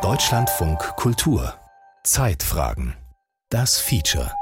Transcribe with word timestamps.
Deutschlandfunk 0.00 0.78
Kultur 0.96 1.52
Zeitfragen 2.04 2.96
Das 3.50 3.78
Feature 3.80 4.32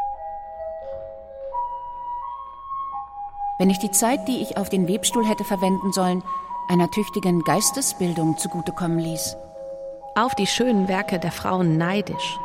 Wenn 3.59 3.69
ich 3.71 3.79
die 3.79 3.91
Zeit, 3.91 4.29
die 4.29 4.41
ich 4.41 4.57
auf 4.57 4.69
den 4.69 4.87
Webstuhl 4.87 5.27
hätte 5.27 5.43
verwenden 5.43 5.93
sollen, 5.93 6.23
einer 6.69 6.89
tüchtigen 6.93 7.43
Geistesbildung 7.43 8.39
zugutekommen 8.39 9.01
ließ. 9.01 9.36
Auf 10.14 10.37
die 10.37 10.46
schönen 10.46 10.87
Werke 10.87 11.19
der 11.19 11.32
Frauen 11.32 11.77
neidisch. 11.77 12.39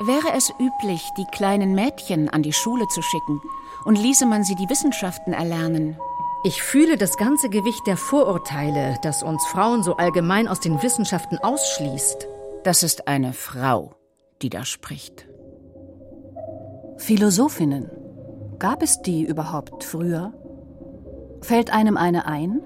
Wäre 0.00 0.36
es 0.36 0.52
üblich, 0.60 1.08
die 1.16 1.24
kleinen 1.32 1.74
Mädchen 1.74 2.28
an 2.28 2.42
die 2.42 2.52
Schule 2.52 2.86
zu 2.88 3.00
schicken 3.00 3.40
und 3.86 3.96
ließe 3.96 4.26
man 4.26 4.44
sie 4.44 4.56
die 4.56 4.68
Wissenschaften 4.68 5.32
erlernen, 5.32 5.98
ich 6.44 6.62
fühle 6.62 6.98
das 6.98 7.16
ganze 7.16 7.48
Gewicht 7.48 7.86
der 7.86 7.96
Vorurteile, 7.96 8.98
das 9.02 9.22
uns 9.22 9.44
Frauen 9.46 9.82
so 9.82 9.96
allgemein 9.96 10.46
aus 10.46 10.60
den 10.60 10.82
Wissenschaften 10.82 11.38
ausschließt. 11.38 12.28
Das 12.64 12.82
ist 12.82 13.08
eine 13.08 13.32
Frau, 13.32 13.94
die 14.42 14.50
da 14.50 14.66
spricht. 14.66 15.26
Philosophinnen. 16.98 17.90
Gab 18.58 18.82
es 18.82 19.00
die 19.00 19.24
überhaupt 19.24 19.84
früher? 19.84 20.34
Fällt 21.40 21.72
einem 21.72 21.96
eine 21.96 22.26
ein? 22.26 22.60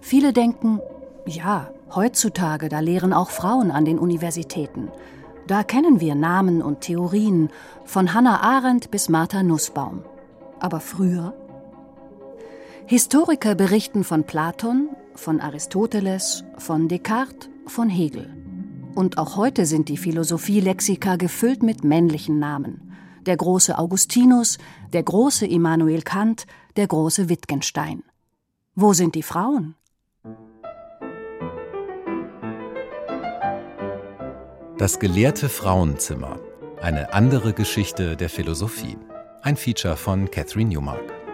Viele 0.00 0.32
denken, 0.32 0.80
ja, 1.26 1.70
heutzutage, 1.94 2.70
da 2.70 2.80
lehren 2.80 3.12
auch 3.12 3.30
Frauen 3.30 3.70
an 3.70 3.84
den 3.84 3.98
Universitäten. 3.98 4.90
Da 5.46 5.62
kennen 5.62 6.00
wir 6.00 6.14
Namen 6.14 6.62
und 6.62 6.80
Theorien, 6.80 7.50
von 7.84 8.14
Hannah 8.14 8.40
Arendt 8.40 8.90
bis 8.90 9.10
Martha 9.10 9.42
Nussbaum. 9.42 10.04
Aber 10.58 10.80
früher? 10.80 11.34
Historiker 12.88 13.56
berichten 13.56 14.04
von 14.04 14.22
Platon, 14.22 14.90
von 15.16 15.40
Aristoteles, 15.40 16.44
von 16.56 16.86
Descartes, 16.86 17.48
von 17.66 17.88
Hegel. 17.88 18.32
Und 18.94 19.18
auch 19.18 19.36
heute 19.36 19.66
sind 19.66 19.88
die 19.88 19.96
Philosophielexika 19.96 21.16
gefüllt 21.16 21.64
mit 21.64 21.82
männlichen 21.82 22.38
Namen. 22.38 22.92
Der 23.26 23.36
große 23.36 23.76
Augustinus, 23.76 24.58
der 24.92 25.02
große 25.02 25.46
Immanuel 25.46 26.02
Kant, 26.02 26.46
der 26.76 26.86
große 26.86 27.28
Wittgenstein. 27.28 28.04
Wo 28.76 28.92
sind 28.92 29.16
die 29.16 29.24
Frauen? 29.24 29.74
Das 34.78 35.00
gelehrte 35.00 35.48
Frauenzimmer. 35.48 36.38
Eine 36.80 37.12
andere 37.12 37.52
Geschichte 37.52 38.16
der 38.16 38.30
Philosophie. 38.30 38.96
Ein 39.42 39.56
Feature 39.56 39.96
von 39.96 40.30
Catherine 40.30 40.70
Newmark. 40.70 41.25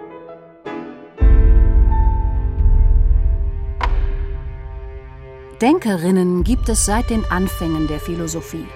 Denkerinnen 5.62 6.42
gibt 6.42 6.68
es 6.68 6.86
seit 6.86 7.08
den 7.08 7.24
Anfängen 7.26 7.86
der 7.86 8.00
Philosophie. 8.00 8.66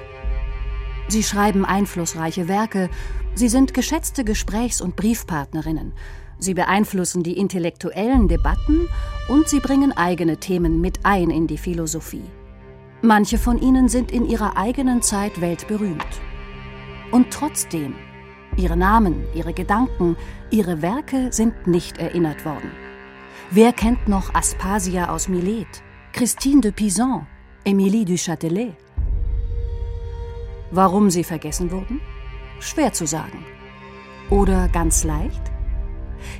Sie 1.08 1.24
schreiben 1.24 1.64
einflussreiche 1.64 2.46
Werke, 2.46 2.90
sie 3.34 3.48
sind 3.48 3.74
geschätzte 3.74 4.22
Gesprächs- 4.22 4.80
und 4.80 4.94
Briefpartnerinnen, 4.94 5.94
sie 6.38 6.54
beeinflussen 6.54 7.24
die 7.24 7.38
intellektuellen 7.38 8.28
Debatten 8.28 8.88
und 9.28 9.48
sie 9.48 9.58
bringen 9.58 9.96
eigene 9.96 10.36
Themen 10.36 10.80
mit 10.80 11.00
ein 11.02 11.30
in 11.30 11.48
die 11.48 11.58
Philosophie. 11.58 12.30
Manche 13.02 13.38
von 13.38 13.60
ihnen 13.60 13.88
sind 13.88 14.12
in 14.12 14.24
ihrer 14.24 14.56
eigenen 14.56 15.02
Zeit 15.02 15.40
weltberühmt. 15.40 16.06
Und 17.10 17.32
trotzdem, 17.32 17.96
ihre 18.56 18.76
Namen, 18.76 19.24
ihre 19.34 19.54
Gedanken, 19.54 20.16
ihre 20.52 20.82
Werke 20.82 21.32
sind 21.32 21.66
nicht 21.66 21.98
erinnert 21.98 22.44
worden. 22.44 22.70
Wer 23.50 23.72
kennt 23.72 24.06
noch 24.06 24.32
Aspasia 24.36 25.08
aus 25.08 25.26
Milet? 25.26 25.82
Christine 26.16 26.62
de 26.62 26.70
Pizan, 26.70 27.26
Émilie 27.66 28.06
du 28.06 28.16
Châtelet. 28.16 28.72
Warum 30.70 31.10
sie 31.10 31.24
vergessen 31.24 31.70
wurden? 31.70 32.00
Schwer 32.58 32.94
zu 32.94 33.06
sagen. 33.06 33.44
Oder 34.30 34.68
ganz 34.68 35.04
leicht? 35.04 35.42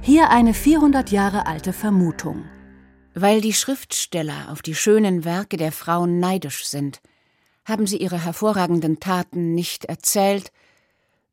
Hier 0.01 0.31
eine 0.31 0.55
400 0.55 1.11
Jahre 1.11 1.47
alte 1.47 1.75
Vermutung. 1.75 2.47
Weil 3.13 3.43
die 3.43 3.53
Schriftsteller 3.53 4.51
auf 4.51 4.63
die 4.63 4.75
schönen 4.75 5.27
Werke 5.27 5.59
der 5.59 5.73
Frauen 5.73 6.21
neidisch 6.21 6.65
sind, 6.67 7.03
haben 7.67 7.87
sie 7.87 7.99
ihre 7.99 8.25
hervorragenden 8.25 8.99
Taten 8.99 9.55
nicht 9.55 9.85
erzählt, 9.85 10.53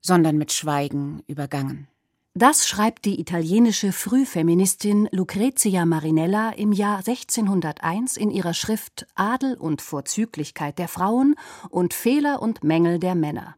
sondern 0.02 0.38
mit 0.38 0.52
Schweigen 0.52 1.24
übergangen. 1.28 1.88
Das 2.36 2.68
schreibt 2.68 3.06
die 3.06 3.20
italienische 3.20 3.92
Frühfeministin 3.92 5.08
Lucrezia 5.12 5.86
Marinella 5.86 6.50
im 6.50 6.72
Jahr 6.72 6.98
1601 6.98 8.18
in 8.18 8.32
ihrer 8.32 8.56
Schrift 8.56 9.06
Adel 9.14 9.54
und 9.54 9.84
Vorzüglichkeit 9.84 10.80
der 10.80 10.88
Frauen 10.88 11.36
und 11.70 11.94
Fehler 11.94 12.42
und 12.42 12.64
Mängel 12.64 12.98
der 12.98 13.14
Männer. 13.14 13.56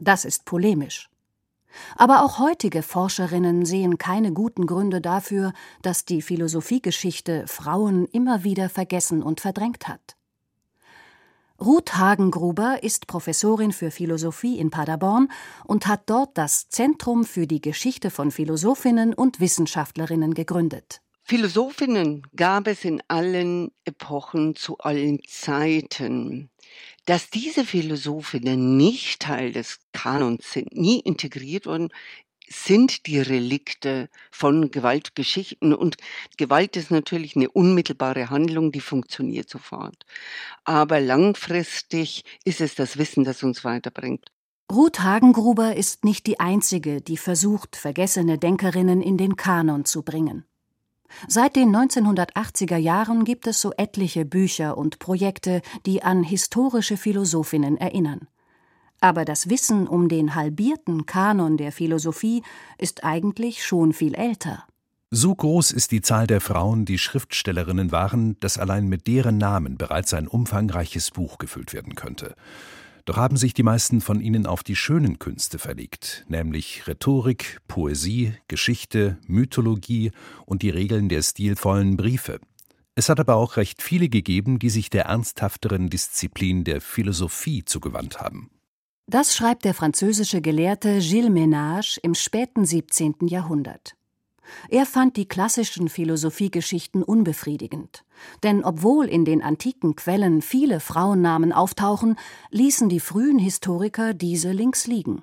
Das 0.00 0.24
ist 0.24 0.44
polemisch. 0.46 1.08
Aber 1.94 2.24
auch 2.24 2.40
heutige 2.40 2.82
Forscherinnen 2.82 3.64
sehen 3.64 3.98
keine 3.98 4.32
guten 4.32 4.66
Gründe 4.66 5.00
dafür, 5.00 5.52
dass 5.82 6.04
die 6.04 6.20
Philosophiegeschichte 6.20 7.46
Frauen 7.46 8.06
immer 8.06 8.42
wieder 8.42 8.68
vergessen 8.68 9.22
und 9.22 9.40
verdrängt 9.40 9.86
hat. 9.86 10.17
Ruth 11.60 11.96
Hagengruber 11.96 12.84
ist 12.84 13.08
Professorin 13.08 13.72
für 13.72 13.90
Philosophie 13.90 14.58
in 14.60 14.70
Paderborn 14.70 15.28
und 15.64 15.88
hat 15.88 16.02
dort 16.06 16.38
das 16.38 16.68
Zentrum 16.68 17.24
für 17.24 17.48
die 17.48 17.60
Geschichte 17.60 18.10
von 18.10 18.30
Philosophinnen 18.30 19.12
und 19.12 19.40
Wissenschaftlerinnen 19.40 20.34
gegründet. 20.34 21.00
Philosophinnen 21.24 22.22
gab 22.36 22.68
es 22.68 22.84
in 22.84 23.02
allen 23.08 23.72
Epochen 23.84 24.54
zu 24.54 24.78
allen 24.78 25.18
Zeiten. 25.26 26.48
Dass 27.06 27.28
diese 27.28 27.64
Philosophinnen 27.64 28.76
nicht 28.76 29.20
Teil 29.20 29.52
des 29.52 29.80
Kanons 29.92 30.52
sind, 30.52 30.72
nie 30.74 31.00
integriert 31.00 31.66
wurden, 31.66 31.88
sind 32.50 33.06
die 33.06 33.20
Relikte 33.20 34.08
von 34.30 34.70
Gewaltgeschichten. 34.70 35.74
Und 35.74 35.96
Gewalt 36.36 36.76
ist 36.76 36.90
natürlich 36.90 37.36
eine 37.36 37.50
unmittelbare 37.50 38.30
Handlung, 38.30 38.72
die 38.72 38.80
funktioniert 38.80 39.48
sofort. 39.48 40.06
Aber 40.64 41.00
langfristig 41.00 42.24
ist 42.44 42.60
es 42.60 42.74
das 42.74 42.98
Wissen, 42.98 43.24
das 43.24 43.42
uns 43.42 43.64
weiterbringt. 43.64 44.30
Ruth 44.70 45.00
Hagengruber 45.00 45.76
ist 45.76 46.04
nicht 46.04 46.26
die 46.26 46.40
einzige, 46.40 47.00
die 47.00 47.16
versucht, 47.16 47.74
vergessene 47.74 48.36
Denkerinnen 48.36 49.00
in 49.00 49.16
den 49.16 49.36
Kanon 49.36 49.86
zu 49.86 50.02
bringen. 50.02 50.44
Seit 51.26 51.56
den 51.56 51.74
1980er 51.74 52.76
Jahren 52.76 53.24
gibt 53.24 53.46
es 53.46 53.62
so 53.62 53.72
etliche 53.76 54.26
Bücher 54.26 54.76
und 54.76 54.98
Projekte, 54.98 55.62
die 55.86 56.02
an 56.02 56.22
historische 56.22 56.98
Philosophinnen 56.98 57.78
erinnern. 57.78 58.28
Aber 59.00 59.24
das 59.24 59.48
Wissen 59.48 59.86
um 59.86 60.08
den 60.08 60.34
halbierten 60.34 61.06
Kanon 61.06 61.56
der 61.56 61.72
Philosophie 61.72 62.42
ist 62.78 63.04
eigentlich 63.04 63.64
schon 63.64 63.92
viel 63.92 64.14
älter. 64.14 64.64
So 65.10 65.34
groß 65.34 65.70
ist 65.70 65.92
die 65.92 66.02
Zahl 66.02 66.26
der 66.26 66.42
Frauen, 66.42 66.84
die 66.84 66.98
Schriftstellerinnen 66.98 67.92
waren, 67.92 68.38
dass 68.40 68.58
allein 68.58 68.88
mit 68.88 69.06
deren 69.06 69.38
Namen 69.38 69.78
bereits 69.78 70.12
ein 70.12 70.28
umfangreiches 70.28 71.12
Buch 71.12 71.38
gefüllt 71.38 71.72
werden 71.72 71.94
könnte. 71.94 72.34
Doch 73.06 73.16
haben 73.16 73.38
sich 73.38 73.54
die 73.54 73.62
meisten 73.62 74.02
von 74.02 74.20
ihnen 74.20 74.44
auf 74.44 74.62
die 74.62 74.76
schönen 74.76 75.18
Künste 75.18 75.58
verlegt, 75.58 76.26
nämlich 76.28 76.86
Rhetorik, 76.86 77.58
Poesie, 77.66 78.34
Geschichte, 78.48 79.16
Mythologie 79.26 80.10
und 80.44 80.60
die 80.60 80.68
Regeln 80.68 81.08
der 81.08 81.22
stilvollen 81.22 81.96
Briefe. 81.96 82.38
Es 82.94 83.08
hat 83.08 83.18
aber 83.18 83.36
auch 83.36 83.56
recht 83.56 83.80
viele 83.80 84.10
gegeben, 84.10 84.58
die 84.58 84.68
sich 84.68 84.90
der 84.90 85.06
ernsthafteren 85.06 85.88
Disziplin 85.88 86.64
der 86.64 86.82
Philosophie 86.82 87.64
zugewandt 87.64 88.20
haben. 88.20 88.50
Das 89.10 89.34
schreibt 89.34 89.64
der 89.64 89.72
französische 89.72 90.42
Gelehrte 90.42 90.98
Gilles 90.98 91.30
Ménage 91.30 91.98
im 92.02 92.14
späten 92.14 92.66
17. 92.66 93.14
Jahrhundert. 93.22 93.94
Er 94.68 94.84
fand 94.84 95.16
die 95.16 95.26
klassischen 95.26 95.88
Philosophiegeschichten 95.88 97.02
unbefriedigend. 97.02 98.04
Denn 98.42 98.62
obwohl 98.64 99.06
in 99.06 99.24
den 99.24 99.42
antiken 99.42 99.96
Quellen 99.96 100.42
viele 100.42 100.78
Frauennamen 100.78 101.54
auftauchen, 101.54 102.16
ließen 102.50 102.90
die 102.90 103.00
frühen 103.00 103.38
Historiker 103.38 104.12
diese 104.12 104.52
links 104.52 104.86
liegen. 104.86 105.22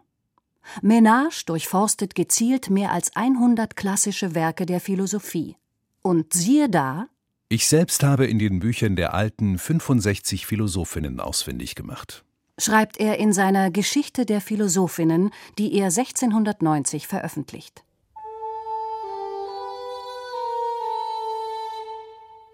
Ménage 0.82 1.46
durchforstet 1.46 2.16
gezielt 2.16 2.72
mehr 2.72 2.92
als 2.92 3.16
100 3.16 3.76
klassische 3.76 4.34
Werke 4.34 4.66
der 4.66 4.80
Philosophie. 4.80 5.58
Und 6.02 6.34
siehe 6.34 6.70
da, 6.70 7.06
ich 7.50 7.68
selbst 7.68 8.02
habe 8.02 8.26
in 8.26 8.40
den 8.40 8.60
Büchern 8.60 8.96
der 8.96 9.14
alten 9.14 9.60
65 9.60 10.48
Philosophinnen 10.48 11.20
ausfindig 11.20 11.76
gemacht 11.76 12.25
schreibt 12.58 12.98
er 12.98 13.18
in 13.18 13.34
seiner 13.34 13.72
Geschichte 13.72 14.26
der 14.26 14.42
Philosophinnen, 14.42 15.32
die 15.58 15.74
er 15.74 15.86
1690 15.86 17.08
veröffentlicht. 17.08 17.84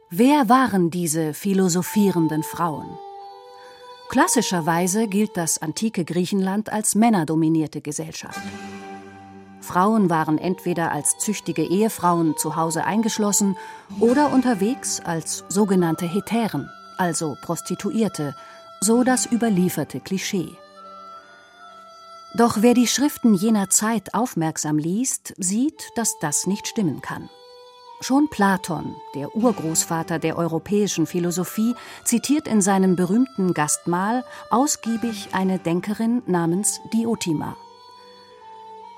Wer 0.10 0.50
waren 0.50 0.90
diese 0.90 1.34
philosophierenden 1.34 2.44
Frauen? 2.44 2.98
Klassischerweise 4.10 5.08
gilt 5.08 5.38
das 5.38 5.62
antike 5.62 6.04
Griechenland 6.04 6.70
als 6.70 6.96
männerdominierte 6.96 7.80
Gesellschaft. 7.80 8.42
Frauen 9.62 10.10
waren 10.10 10.38
entweder 10.38 10.92
als 10.92 11.18
züchtige 11.18 11.64
Ehefrauen 11.64 12.36
zu 12.36 12.58
Hause 12.58 12.84
eingeschlossen 12.84 13.56
oder 14.02 14.34
unterwegs 14.34 15.00
als 15.00 15.46
sogenannte 15.48 16.08
Hetären, 16.08 16.70
also 16.98 17.38
Prostituierte, 17.42 18.36
so 18.84 19.04
das 19.04 19.32
überlieferte 19.32 20.00
Klischee. 20.00 20.58
Doch 22.34 22.62
wer 22.62 22.74
die 22.74 22.88
Schriften 22.88 23.36
jener 23.36 23.70
Zeit 23.70 24.16
aufmerksam 24.16 24.80
liest, 24.80 25.36
sieht, 25.38 25.92
dass 25.96 26.18
das 26.20 26.48
nicht 26.48 26.68
stimmen 26.68 27.02
kann. 27.02 27.30
Schon 28.00 28.30
Platon, 28.30 28.96
der 29.14 29.36
Urgroßvater 29.36 30.18
der 30.18 30.36
europäischen 30.36 31.06
Philosophie, 31.06 31.76
zitiert 32.04 32.48
in 32.48 32.62
seinem 32.62 32.96
berühmten 32.96 33.54
Gastmahl 33.54 34.24
ausgiebig 34.50 35.30
eine 35.34 35.60
Denkerin 35.60 36.24
namens 36.26 36.82
Diotima. 36.92 37.56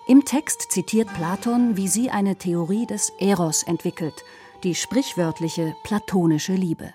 Im 0.07 0.23
Text 0.23 0.71
zitiert 0.71 1.13
Platon, 1.13 1.75
wie 1.75 1.89
sie 1.89 2.09
eine 2.09 2.37
Theorie 2.37 2.85
des 2.85 3.11
Eros 3.19 3.63
entwickelt, 3.63 4.23
die 4.63 4.75
sprichwörtliche 4.75 5.75
platonische 5.83 6.53
Liebe. 6.53 6.93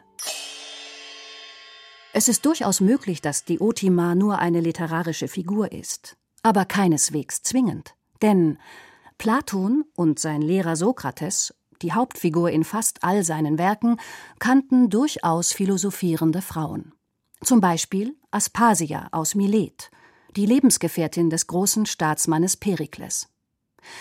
Es 2.18 2.26
ist 2.26 2.44
durchaus 2.46 2.80
möglich, 2.80 3.22
dass 3.22 3.44
Diotima 3.44 4.16
nur 4.16 4.40
eine 4.40 4.58
literarische 4.60 5.28
Figur 5.28 5.70
ist, 5.70 6.16
aber 6.42 6.64
keineswegs 6.64 7.44
zwingend. 7.44 7.94
Denn 8.22 8.58
Platon 9.18 9.84
und 9.94 10.18
sein 10.18 10.42
Lehrer 10.42 10.74
Sokrates 10.74 11.54
die 11.80 11.92
Hauptfigur 11.92 12.50
in 12.50 12.64
fast 12.64 13.04
all 13.04 13.22
seinen 13.22 13.56
Werken, 13.56 14.00
kannten 14.40 14.90
durchaus 14.90 15.52
philosophierende 15.52 16.42
Frauen. 16.42 16.92
Zum 17.40 17.60
Beispiel 17.60 18.16
Aspasia 18.32 19.06
aus 19.12 19.36
Milet, 19.36 19.92
die 20.34 20.44
Lebensgefährtin 20.44 21.30
des 21.30 21.46
großen 21.46 21.86
Staatsmannes 21.86 22.56
Perikles. 22.56 23.28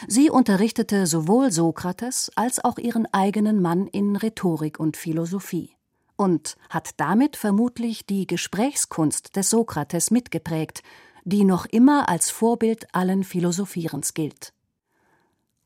Sie 0.07 0.31
unterrichtete 0.31 1.05
sowohl 1.05 1.51
Sokrates 1.51 2.31
als 2.35 2.65
auch 2.65 2.79
ihren 2.79 3.05
eigenen 3.13 3.61
Mann 3.61 3.85
in 3.85 4.15
Rhetorik 4.15 4.79
und 4.79 4.97
Philosophie 4.97 5.76
und 6.17 6.57
hat 6.69 6.99
damit 6.99 7.37
vermutlich 7.37 8.05
die 8.05 8.27
Gesprächskunst 8.27 9.35
des 9.35 9.49
Sokrates 9.49 10.11
mitgeprägt, 10.11 10.83
die 11.23 11.45
noch 11.45 11.65
immer 11.65 12.09
als 12.09 12.29
Vorbild 12.29 12.93
allen 12.93 13.23
Philosophierens 13.23 14.13
gilt. 14.13 14.53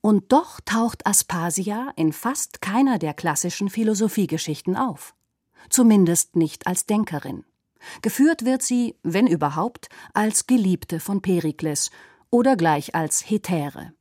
Und 0.01 0.31
doch 0.31 0.59
taucht 0.61 1.05
Aspasia 1.05 1.91
in 1.95 2.11
fast 2.11 2.61
keiner 2.61 2.99
der 2.99 3.13
klassischen 3.13 3.69
Philosophiegeschichten 3.69 4.75
auf. 4.75 5.15
Zumindest 5.69 6.35
nicht 6.35 6.67
als 6.67 6.85
Denkerin. 6.85 7.45
Geführt 8.01 8.45
wird 8.45 8.63
sie, 8.63 8.95
wenn 9.03 9.27
überhaupt, 9.27 9.89
als 10.13 10.47
Geliebte 10.47 10.99
von 10.99 11.21
Perikles 11.21 11.91
oder 12.29 12.55
gleich 12.55 12.95
als 12.95 13.29
Hetäre. 13.29 13.93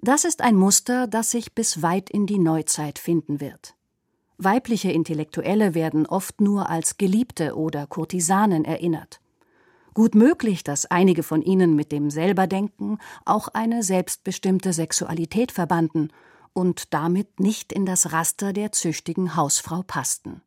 Das 0.00 0.24
ist 0.24 0.42
ein 0.42 0.56
Muster, 0.56 1.06
das 1.06 1.30
sich 1.30 1.54
bis 1.54 1.80
weit 1.80 2.10
in 2.10 2.26
die 2.26 2.38
Neuzeit 2.38 2.98
finden 2.98 3.40
wird. 3.40 3.74
Weibliche 4.38 4.90
Intellektuelle 4.90 5.74
werden 5.74 6.06
oft 6.06 6.40
nur 6.40 6.68
als 6.68 6.98
Geliebte 6.98 7.56
oder 7.56 7.86
Kurtisanen 7.86 8.64
erinnert. 8.64 9.20
Gut 9.94 10.16
möglich, 10.16 10.64
dass 10.64 10.86
einige 10.86 11.22
von 11.22 11.40
ihnen 11.40 11.76
mit 11.76 11.92
dem 11.92 12.10
Selberdenken 12.10 12.98
auch 13.24 13.46
eine 13.48 13.84
selbstbestimmte 13.84 14.72
Sexualität 14.72 15.52
verbanden 15.52 16.08
und 16.52 16.92
damit 16.92 17.38
nicht 17.38 17.72
in 17.72 17.86
das 17.86 18.12
Raster 18.12 18.52
der 18.52 18.72
züchtigen 18.72 19.36
Hausfrau 19.36 19.82
passten. 19.86 20.42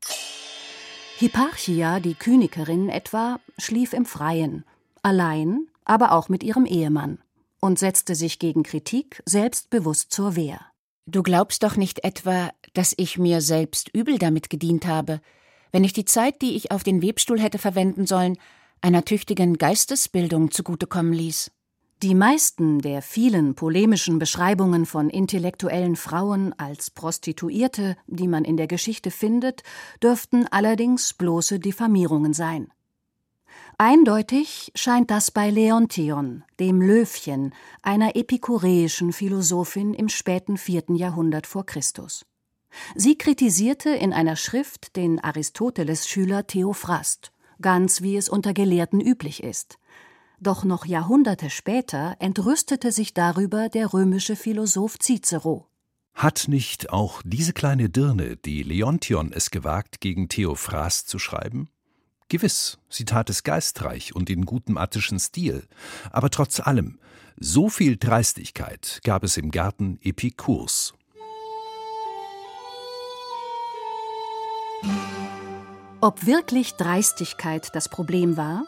Hipparchia, 1.18 2.00
die 2.02 2.14
Kynikerin 2.14 2.90
etwa, 2.90 3.40
schlief 3.58 3.94
im 3.94 4.06
Freien, 4.06 4.66
allein, 5.02 5.68
aber 5.86 6.12
auch 6.12 6.28
mit 6.28 6.44
ihrem 6.44 6.66
Ehemann 6.66 7.20
und 7.60 7.80
setzte 7.80 8.16
sich 8.16 8.40
gegen 8.40 8.64
Kritik 8.64 9.24
selbstbewusst 9.26 10.12
zur 10.12 10.36
Wehr. 10.36 10.60
Du 11.10 11.24
glaubst 11.24 11.64
doch 11.64 11.78
nicht 11.78 12.04
etwa, 12.04 12.52
dass 12.74 12.94
ich 12.98 13.18
mir 13.18 13.40
selbst 13.40 13.90
übel 13.94 14.18
damit 14.18 14.50
gedient 14.50 14.86
habe, 14.86 15.22
wenn 15.72 15.86
ich 15.86 15.94
die 15.94 16.04
Zeit, 16.04 16.42
die 16.42 16.58
ich 16.58 16.72
auf 16.72 16.84
den 16.84 17.02
Webstuhl 17.02 17.40
hätte 17.40 17.60
verwenden 17.60 18.06
sollen, 18.06 18.38
einer 18.82 19.06
tüchtigen 19.06 19.58
Geistesbildung 19.58 20.52
zugutekommen 20.52 21.14
ließ. 21.14 21.50
Die 22.04 22.14
meisten 22.14 22.80
der 22.80 23.02
vielen 23.02 23.56
polemischen 23.56 24.20
Beschreibungen 24.20 24.86
von 24.86 25.10
intellektuellen 25.10 25.96
Frauen 25.96 26.54
als 26.60 26.92
Prostituierte, 26.92 27.96
die 28.08 28.28
man 28.28 28.44
in 28.44 28.58
der 28.58 28.68
Geschichte 28.68 29.10
findet, 29.10 29.64
dürften 30.04 30.46
allerdings 30.52 31.14
bloße 31.14 31.60
Diffamierungen 31.60 32.34
sein. 32.34 32.68
Eindeutig 33.78 34.72
scheint 34.76 35.12
das 35.12 35.30
bei 35.32 35.50
Leontion, 35.50 36.44
dem 36.60 36.82
Löwchen, 36.82 37.54
einer 37.84 38.16
epikureischen 38.16 39.14
Philosophin 39.14 39.94
im 39.94 40.10
späten 40.10 40.58
vierten 40.58 40.96
Jahrhundert 40.96 41.46
vor 41.46 41.66
Christus. 41.66 42.26
Sie 42.96 43.18
kritisierte 43.18 43.90
in 43.90 44.14
einer 44.14 44.36
Schrift 44.36 44.96
den 44.96 45.24
Aristoteles-Schüler 45.24 46.48
Theophrast 46.48 47.32
ganz 47.62 48.02
wie 48.02 48.18
es 48.18 48.30
unter 48.30 48.54
Gelehrten 48.54 49.02
üblich 49.02 49.44
ist. 49.44 49.78
Doch 50.40 50.64
noch 50.64 50.86
Jahrhunderte 50.86 51.50
später 51.50 52.16
entrüstete 52.20 52.92
sich 52.92 53.14
darüber 53.14 53.70
der 53.70 53.94
römische 53.94 54.36
Philosoph 54.36 55.00
Cicero. 55.00 55.68
Hat 56.14 56.46
nicht 56.48 56.92
auch 56.92 57.22
diese 57.26 57.54
kleine 57.54 57.90
Dirne, 57.90 58.38
die 58.38 58.64
Leontion, 58.64 59.32
es 59.32 59.52
gewagt, 59.52 60.00
gegen 60.00 60.30
Theophrast 60.30 61.10
zu 61.10 61.20
schreiben? 61.20 61.70
Gewiss, 62.30 62.78
sie 62.90 63.06
tat 63.06 63.30
es 63.30 63.44
geistreich 63.44 64.14
und 64.14 64.30
in 64.30 64.46
gutem 64.46 64.78
attischen 64.78 65.20
Stil, 65.20 65.66
aber 66.12 66.30
trotz 66.30 66.60
allem, 66.60 67.00
so 67.40 67.70
viel 67.70 67.96
Dreistigkeit 67.96 69.00
gab 69.04 69.24
es 69.24 69.38
im 69.38 69.52
Garten 69.52 69.98
Epikurs. 70.02 70.94
Ob 76.02 76.26
wirklich 76.26 76.74
Dreistigkeit 76.74 77.70
das 77.74 77.90
Problem 77.90 78.38
war? 78.38 78.66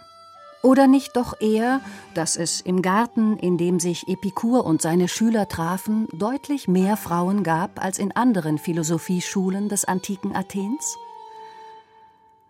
Oder 0.61 0.87
nicht 0.87 1.15
doch 1.15 1.39
eher, 1.39 1.81
dass 2.13 2.35
es 2.35 2.59
im 2.61 2.81
Garten, 2.81 3.37
in 3.37 3.57
dem 3.57 3.79
sich 3.79 4.07
Epikur 4.07 4.65
und 4.65 4.81
seine 4.81 5.07
Schüler 5.07 5.47
trafen, 5.47 6.07
deutlich 6.13 6.67
mehr 6.67 6.97
Frauen 6.97 7.43
gab 7.43 7.81
als 7.81 7.97
in 7.99 8.11
anderen 8.13 8.57
Philosophieschulen 8.57 9.69
des 9.69 9.85
antiken 9.85 10.35
Athens? 10.35 10.97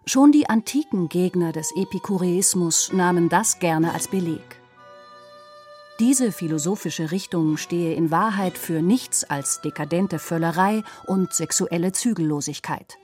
Schon 0.10 0.32
die 0.32 0.50
antiken 0.50 1.08
Gegner 1.08 1.52
des 1.52 1.72
Epikureismus 1.76 2.92
nahmen 2.92 3.30
das 3.30 3.60
gerne 3.60 3.94
als 3.94 4.08
Beleg. 4.08 4.60
Diese 6.00 6.32
philosophische 6.32 7.12
Richtung 7.12 7.58
stehe 7.58 7.94
in 7.94 8.10
Wahrheit 8.10 8.58
für 8.58 8.82
nichts 8.82 9.24
als 9.24 9.62
dekadente 9.62 10.18
Völlerei 10.18 10.82
und 11.06 11.32
sexuelle 11.32 11.92
Zügellosigkeit 11.92 12.98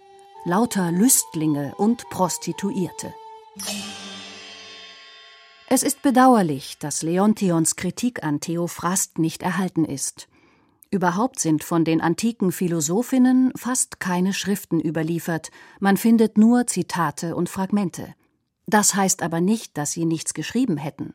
lauter 0.46 0.92
Lüstlinge 0.92 1.76
und 1.78 2.10
Prostituierte. 2.10 3.14
Es 5.68 5.84
ist 5.84 6.02
bedauerlich, 6.02 6.80
dass 6.80 7.04
Leontions 7.04 7.76
Kritik 7.76 8.24
an 8.24 8.40
Theophrast 8.40 9.20
nicht 9.20 9.44
erhalten 9.44 9.86
ist. 9.86 10.28
Überhaupt 10.96 11.42
sind 11.42 11.66
von 11.66 11.84
den 11.84 12.00
antiken 12.00 12.54
Philosophinnen 12.54 13.52
fast 13.58 14.00
keine 14.00 14.32
Schriften 14.32 14.80
überliefert, 14.80 15.52
man 15.82 15.98
findet 15.98 16.38
nur 16.38 16.68
Zitate 16.68 17.36
und 17.36 17.50
Fragmente. 17.50 18.16
Das 18.66 18.96
heißt 18.96 19.22
aber 19.22 19.42
nicht, 19.42 19.78
dass 19.78 19.92
sie 19.92 20.06
nichts 20.06 20.34
geschrieben 20.34 20.78
hätten. 20.78 21.14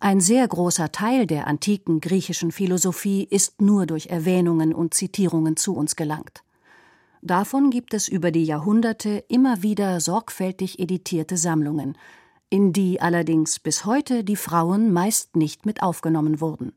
Ein 0.00 0.22
sehr 0.22 0.48
großer 0.48 0.90
Teil 0.90 1.26
der 1.26 1.48
antiken 1.48 2.00
griechischen 2.00 2.50
Philosophie 2.50 3.24
ist 3.24 3.60
nur 3.60 3.84
durch 3.84 4.06
Erwähnungen 4.06 4.72
und 4.72 4.94
Zitierungen 4.94 5.58
zu 5.58 5.76
uns 5.76 5.96
gelangt. 5.96 6.42
Davon 7.20 7.68
gibt 7.68 7.92
es 7.92 8.08
über 8.08 8.30
die 8.30 8.44
Jahrhunderte 8.44 9.22
immer 9.28 9.62
wieder 9.62 10.00
sorgfältig 10.00 10.78
editierte 10.78 11.36
Sammlungen, 11.36 11.98
in 12.48 12.72
die 12.72 13.02
allerdings 13.02 13.60
bis 13.60 13.84
heute 13.84 14.24
die 14.24 14.36
Frauen 14.36 14.94
meist 14.94 15.36
nicht 15.36 15.66
mit 15.66 15.82
aufgenommen 15.82 16.40
wurden. 16.40 16.72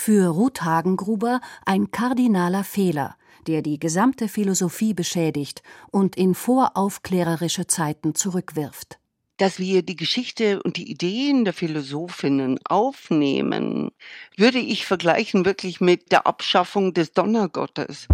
Für 0.00 0.28
Ruth 0.28 0.62
Hagengruber 0.62 1.40
ein 1.66 1.90
kardinaler 1.90 2.62
Fehler, 2.62 3.16
der 3.48 3.62
die 3.62 3.80
gesamte 3.80 4.28
Philosophie 4.28 4.94
beschädigt 4.94 5.64
und 5.90 6.16
in 6.16 6.36
voraufklärerische 6.36 7.66
Zeiten 7.66 8.14
zurückwirft. 8.14 9.00
Dass 9.38 9.58
wir 9.58 9.82
die 9.82 9.96
Geschichte 9.96 10.62
und 10.62 10.76
die 10.76 10.88
Ideen 10.88 11.44
der 11.44 11.52
Philosophinnen 11.52 12.60
aufnehmen, 12.64 13.90
würde 14.36 14.60
ich 14.60 14.86
vergleichen 14.86 15.44
wirklich 15.44 15.80
mit 15.80 16.12
der 16.12 16.28
Abschaffung 16.28 16.94
des 16.94 17.10
Donnergottes. 17.10 18.06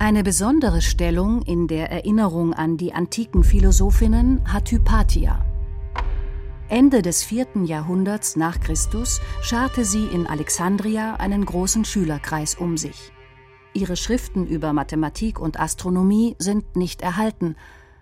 Eine 0.00 0.24
besondere 0.24 0.82
Stellung 0.82 1.42
in 1.42 1.68
der 1.68 1.92
Erinnerung 1.92 2.54
an 2.54 2.76
die 2.76 2.92
antiken 2.92 3.44
Philosophinnen 3.44 4.52
hat 4.52 4.72
Hypatia. 4.72 5.51
Ende 6.72 7.02
des 7.02 7.22
vierten 7.22 7.66
Jahrhunderts 7.66 8.34
nach 8.34 8.58
Christus 8.58 9.20
scharte 9.42 9.84
sie 9.84 10.06
in 10.06 10.26
Alexandria 10.26 11.16
einen 11.16 11.44
großen 11.44 11.84
Schülerkreis 11.84 12.54
um 12.54 12.78
sich. 12.78 13.12
Ihre 13.74 13.94
Schriften 13.94 14.46
über 14.46 14.72
Mathematik 14.72 15.38
und 15.38 15.60
Astronomie 15.60 16.34
sind 16.38 16.74
nicht 16.74 17.02
erhalten, 17.02 17.56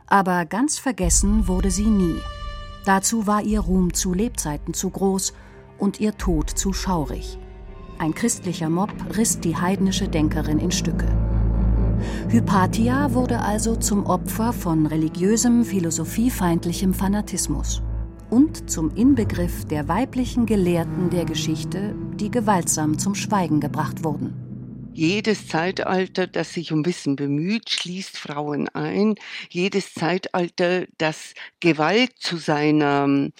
aber 0.07 0.45
ganz 0.45 0.79
vergessen 0.79 1.49
wurde 1.49 1.73
sie 1.73 1.87
nie. 1.87 2.15
Dazu 2.85 3.27
war 3.27 3.43
ihr 3.43 3.59
Ruhm 3.59 3.93
zu 3.93 4.15
Lebzeiten 4.15 4.73
zu 4.73 4.89
groß 4.89 5.33
und 5.77 5.99
ihr 5.99 6.17
Tod 6.17 6.49
zu 6.49 6.73
schaurig. 6.73 7.41
Ein 7.99 8.15
christlicher 8.15 8.71
Mob 8.71 8.93
riss 9.17 9.41
die 9.41 9.57
heidnische 9.57 10.07
Denkerin 10.07 10.61
in 10.61 10.71
Stücke. 10.71 11.09
Hypatia 12.29 13.15
wurde 13.15 13.41
also 13.41 13.75
zum 13.75 14.07
Opfer 14.07 14.53
von 14.53 14.87
religiösem, 14.87 15.65
philosophiefeindlichem 15.65 16.95
Fanatismus 16.95 17.83
und 18.31 18.71
zum 18.71 18.95
Inbegriff 18.95 19.65
der 19.65 19.89
weiblichen 19.89 20.47
Gelehrten 20.47 21.11
der 21.11 21.25
Geschichte, 21.25 21.95
die 22.15 22.31
gewaltsam 22.31 22.99
zum 22.99 23.15
Schweigen 23.15 23.61
gebracht 23.61 24.05
wurden. 24.05 24.51
Jedes 24.93 25.47
Zeitalter, 25.47 26.27
das 26.27 26.53
sich 26.53 26.73
um 26.73 26.85
Wissen 26.85 27.17
bemüht, 27.17 27.71
schließt 27.71 28.19
Frauen 28.19 28.69
ein. 28.69 29.15
Jedes 29.49 29.95
Zeitalter, 29.95 30.87
das 30.99 31.35
Gewalt 31.61 32.13
zu 32.19 32.37
seinem 32.37 33.33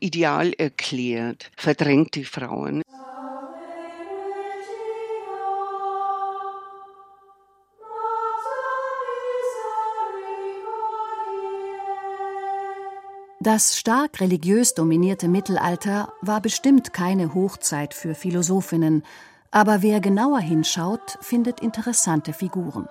Ideal 0.00 0.52
erklärt, 0.52 1.50
verdrängt 1.56 2.14
die 2.14 2.24
Frauen. 2.24 2.82
Das 13.48 13.78
stark 13.78 14.20
religiös 14.20 14.74
dominierte 14.74 15.26
Mittelalter 15.26 16.12
war 16.20 16.42
bestimmt 16.42 16.92
keine 16.92 17.32
Hochzeit 17.32 17.94
für 17.94 18.14
Philosophinnen, 18.14 19.02
aber 19.50 19.80
wer 19.80 20.00
genauer 20.00 20.40
hinschaut, 20.40 21.16
findet 21.22 21.60
interessante 21.60 22.34
Figuren. 22.34 22.86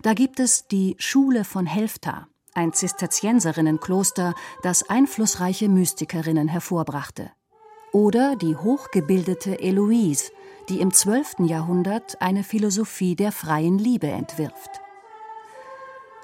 Da 0.00 0.14
gibt 0.14 0.40
es 0.40 0.66
die 0.66 0.96
Schule 0.98 1.44
von 1.44 1.66
Helfta, 1.66 2.26
ein 2.54 2.72
Zisterzienserinnenkloster, 2.72 4.32
das 4.62 4.88
einflussreiche 4.88 5.68
Mystikerinnen 5.68 6.48
hervorbrachte. 6.48 7.30
Oder 7.92 8.34
die 8.34 8.56
hochgebildete 8.56 9.60
Eloise, 9.60 10.32
die 10.70 10.80
im 10.80 10.90
12. 10.90 11.40
Jahrhundert 11.40 12.22
eine 12.22 12.44
Philosophie 12.44 13.14
der 13.14 13.30
freien 13.30 13.78
Liebe 13.78 14.06
entwirft. 14.06 14.80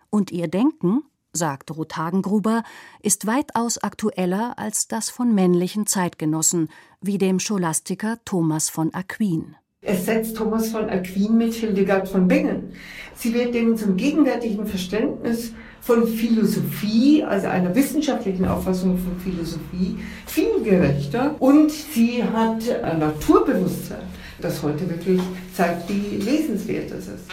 Und 0.09 0.31
ihr 0.31 0.47
Denken, 0.47 1.01
sagt 1.33 1.75
Ruth 1.75 1.97
Hagengruber, 1.97 2.63
ist 3.01 3.27
weitaus 3.27 3.77
aktueller 3.77 4.57
als 4.57 4.87
das 4.87 5.09
von 5.09 5.35
männlichen 5.35 5.87
Zeitgenossen, 5.87 6.69
wie 7.01 7.17
dem 7.17 7.41
Scholastiker 7.41 8.17
Thomas 8.23 8.69
von 8.69 8.93
Aquin. 8.93 9.57
Es 9.81 10.05
setzt 10.05 10.37
Thomas 10.37 10.69
von 10.69 10.89
Aquin 10.89 11.37
mit 11.37 11.53
Hildegard 11.53 12.07
von 12.07 12.29
Bingen. 12.29 12.71
Sie 13.13 13.33
wird 13.33 13.53
in 13.55 13.71
unserem 13.71 13.97
gegenwärtigen 13.97 14.65
Verständnis 14.65 15.51
von 15.85 16.07
Philosophie, 16.07 17.23
also 17.23 17.47
einer 17.47 17.73
wissenschaftlichen 17.75 18.45
Auffassung 18.45 18.97
von 18.97 19.19
Philosophie, 19.19 19.99
viel 20.25 20.63
gerechter 20.63 21.35
und 21.39 21.71
sie 21.71 22.23
hat 22.23 22.63
ein 22.83 22.99
Naturbewusstsein, 22.99 24.01
das 24.41 24.63
heute 24.63 24.89
wirklich 24.89 25.21
zeigt, 25.53 25.87
wie 25.87 26.17
lesenswert 26.17 26.89
es 26.89 27.07
ist. 27.07 27.29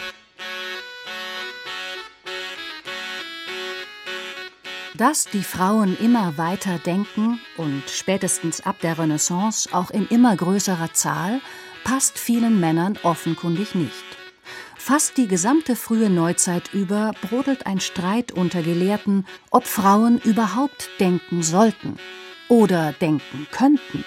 Dass 4.95 5.25
die 5.25 5.41
Frauen 5.41 5.97
immer 5.99 6.37
weiter 6.37 6.77
denken 6.85 7.39
und 7.57 7.83
spätestens 7.87 8.63
ab 8.63 8.75
der 8.83 8.99
Renaissance 8.99 9.67
auch 9.73 9.89
in 9.89 10.07
immer 10.09 10.35
größerer 10.35 10.93
Zahl, 10.93 11.41
passt 11.83 12.19
vielen 12.19 12.59
Männern 12.59 12.99
offenkundig 13.01 13.73
nicht. 13.73 14.22
Fast 14.85 15.15
die 15.15 15.29
gesamte 15.29 15.77
frühe 15.77 16.09
Neuzeit 16.09 16.73
über 16.73 17.13
brodelt 17.21 17.65
ein 17.65 17.79
Streit 17.79 18.33
unter 18.33 18.61
Gelehrten, 18.61 19.25
ob 19.49 19.65
Frauen 19.65 20.17
überhaupt 20.17 20.89
denken 20.99 21.41
sollten 21.41 21.95
oder 22.49 22.91
denken 22.91 23.47
könnten. 23.49 24.03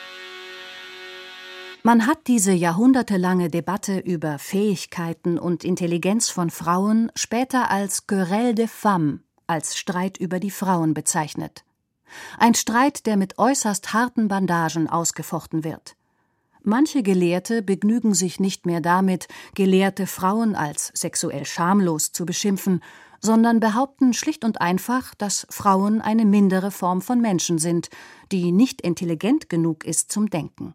Man 1.82 2.06
hat 2.06 2.26
diese 2.26 2.52
jahrhundertelange 2.52 3.48
Debatte 3.48 4.00
über 4.00 4.38
Fähigkeiten 4.38 5.38
und 5.38 5.64
Intelligenz 5.64 6.28
von 6.28 6.50
Frauen 6.50 7.10
später 7.14 7.70
als 7.70 8.06
Querelle 8.06 8.52
de 8.52 8.66
Femmes, 8.66 9.20
als 9.46 9.78
Streit 9.78 10.18
über 10.18 10.40
die 10.40 10.50
Frauen 10.50 10.92
bezeichnet. 10.92 11.64
Ein 12.36 12.52
Streit, 12.52 13.06
der 13.06 13.16
mit 13.16 13.38
äußerst 13.38 13.94
harten 13.94 14.28
Bandagen 14.28 14.90
ausgefochten 14.90 15.64
wird. 15.64 15.96
Manche 16.68 17.04
Gelehrte 17.04 17.62
begnügen 17.62 18.12
sich 18.12 18.40
nicht 18.40 18.66
mehr 18.66 18.80
damit, 18.80 19.28
gelehrte 19.54 20.08
Frauen 20.08 20.56
als 20.56 20.90
sexuell 20.94 21.46
schamlos 21.46 22.10
zu 22.10 22.26
beschimpfen, 22.26 22.82
sondern 23.20 23.60
behaupten 23.60 24.12
schlicht 24.12 24.44
und 24.44 24.60
einfach, 24.60 25.14
dass 25.14 25.46
Frauen 25.48 26.00
eine 26.00 26.24
mindere 26.24 26.72
Form 26.72 27.02
von 27.02 27.20
Menschen 27.20 27.58
sind, 27.58 27.88
die 28.32 28.50
nicht 28.50 28.80
intelligent 28.80 29.48
genug 29.48 29.84
ist 29.84 30.10
zum 30.10 30.28
Denken. 30.28 30.74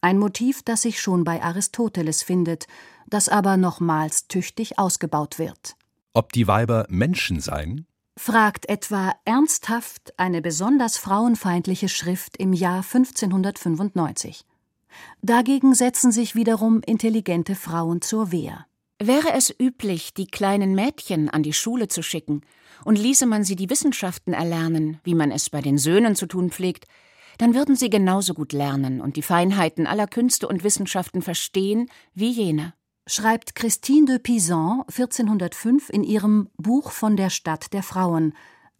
Ein 0.00 0.18
Motiv, 0.18 0.64
das 0.64 0.82
sich 0.82 1.00
schon 1.00 1.22
bei 1.22 1.40
Aristoteles 1.40 2.24
findet, 2.24 2.66
das 3.06 3.28
aber 3.28 3.56
nochmals 3.56 4.26
tüchtig 4.26 4.80
ausgebaut 4.80 5.38
wird. 5.38 5.76
Ob 6.14 6.32
die 6.32 6.48
Weiber 6.48 6.84
Menschen 6.88 7.38
seien? 7.38 7.86
fragt 8.18 8.68
etwa 8.68 9.14
ernsthaft 9.24 10.14
eine 10.18 10.42
besonders 10.42 10.96
frauenfeindliche 10.96 11.88
Schrift 11.88 12.36
im 12.38 12.52
Jahr 12.52 12.82
1595. 12.82 14.44
Dagegen 15.22 15.74
setzen 15.74 16.12
sich 16.12 16.34
wiederum 16.34 16.80
intelligente 16.84 17.54
Frauen 17.54 18.02
zur 18.02 18.32
Wehr. 18.32 18.66
Wäre 19.00 19.32
es 19.32 19.54
üblich, 19.58 20.14
die 20.14 20.26
kleinen 20.26 20.74
Mädchen 20.74 21.28
an 21.28 21.42
die 21.42 21.52
Schule 21.52 21.88
zu 21.88 22.02
schicken, 22.02 22.42
und 22.84 22.98
ließe 22.98 23.26
man 23.26 23.44
sie 23.44 23.56
die 23.56 23.70
Wissenschaften 23.70 24.32
erlernen, 24.32 25.00
wie 25.04 25.14
man 25.14 25.30
es 25.30 25.50
bei 25.50 25.60
den 25.60 25.78
Söhnen 25.78 26.16
zu 26.16 26.26
tun 26.26 26.50
pflegt, 26.50 26.86
dann 27.38 27.54
würden 27.54 27.76
sie 27.76 27.90
genauso 27.90 28.34
gut 28.34 28.52
lernen 28.52 29.00
und 29.00 29.16
die 29.16 29.22
Feinheiten 29.22 29.86
aller 29.86 30.06
Künste 30.06 30.48
und 30.48 30.64
Wissenschaften 30.64 31.22
verstehen 31.22 31.88
wie 32.14 32.30
jene. 32.30 32.74
Schreibt 33.06 33.54
Christine 33.54 34.06
de 34.06 34.18
Pisan 34.18 34.82
1405 34.82 35.88
in 35.90 36.04
ihrem 36.04 36.48
Buch 36.56 36.92
von 36.92 37.16
der 37.16 37.30
Stadt 37.30 37.72
der 37.72 37.82
Frauen, 37.82 38.34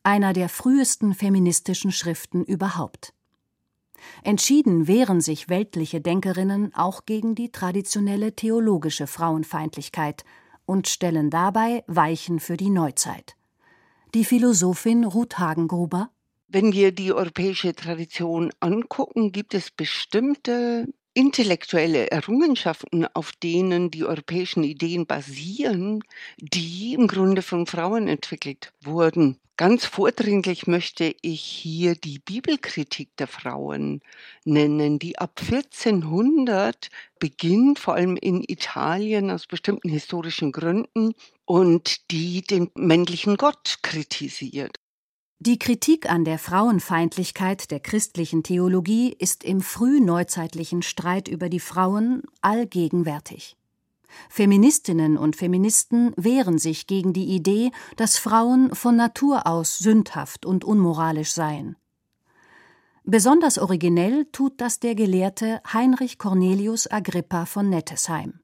einer 0.04 0.32
der 0.32 0.48
frühesten 0.48 1.14
feministischen 1.14 1.90
Schriften 1.90 2.44
überhaupt. 2.44 3.14
Entschieden 4.22 4.86
wehren 4.86 5.20
sich 5.20 5.48
weltliche 5.48 6.00
Denkerinnen 6.00 6.74
auch 6.74 7.06
gegen 7.06 7.34
die 7.34 7.50
traditionelle 7.50 8.34
theologische 8.34 9.06
Frauenfeindlichkeit 9.06 10.24
und 10.64 10.88
stellen 10.88 11.30
dabei 11.30 11.84
Weichen 11.86 12.40
für 12.40 12.56
die 12.56 12.70
Neuzeit. 12.70 13.36
Die 14.14 14.24
Philosophin 14.24 15.04
Ruth 15.04 15.38
Hagengruber 15.38 16.10
wenn 16.54 16.74
wir 16.74 16.92
die 16.92 17.14
europäische 17.14 17.74
Tradition 17.74 18.52
angucken, 18.60 19.32
gibt 19.32 19.54
es 19.54 19.70
bestimmte 19.70 20.86
intellektuelle 21.14 22.10
Errungenschaften, 22.10 23.06
auf 23.14 23.32
denen 23.32 23.90
die 23.90 24.04
europäischen 24.04 24.62
Ideen 24.62 25.06
basieren, 25.06 26.04
die 26.36 26.92
im 26.92 27.06
Grunde 27.06 27.40
von 27.40 27.66
Frauen 27.66 28.06
entwickelt 28.06 28.74
wurden. 28.82 29.38
Ganz 29.62 29.84
vordringlich 29.84 30.66
möchte 30.66 31.14
ich 31.22 31.40
hier 31.40 31.94
die 31.94 32.18
Bibelkritik 32.18 33.16
der 33.16 33.28
Frauen 33.28 34.00
nennen, 34.44 34.98
die 34.98 35.18
ab 35.18 35.40
1400 35.40 36.90
beginnt, 37.20 37.78
vor 37.78 37.94
allem 37.94 38.16
in 38.16 38.42
Italien 38.42 39.30
aus 39.30 39.46
bestimmten 39.46 39.88
historischen 39.88 40.50
Gründen, 40.50 41.14
und 41.44 42.10
die 42.10 42.42
den 42.42 42.72
männlichen 42.74 43.36
Gott 43.36 43.78
kritisiert. 43.82 44.80
Die 45.38 45.60
Kritik 45.60 46.10
an 46.10 46.24
der 46.24 46.40
Frauenfeindlichkeit 46.40 47.70
der 47.70 47.78
christlichen 47.78 48.42
Theologie 48.42 49.14
ist 49.16 49.44
im 49.44 49.60
frühneuzeitlichen 49.60 50.82
Streit 50.82 51.28
über 51.28 51.48
die 51.48 51.60
Frauen 51.60 52.24
allgegenwärtig. 52.40 53.54
Feministinnen 54.28 55.16
und 55.16 55.36
Feministen 55.36 56.12
wehren 56.16 56.58
sich 56.58 56.86
gegen 56.86 57.12
die 57.12 57.34
Idee, 57.34 57.70
dass 57.96 58.18
Frauen 58.18 58.74
von 58.74 58.96
Natur 58.96 59.46
aus 59.46 59.78
sündhaft 59.78 60.46
und 60.46 60.64
unmoralisch 60.64 61.32
seien. 61.32 61.76
Besonders 63.04 63.58
originell 63.58 64.26
tut 64.26 64.60
das 64.60 64.78
der 64.78 64.94
Gelehrte 64.94 65.60
Heinrich 65.72 66.18
Cornelius 66.18 66.88
Agrippa 66.90 67.46
von 67.46 67.68
Nettesheim. 67.68 68.40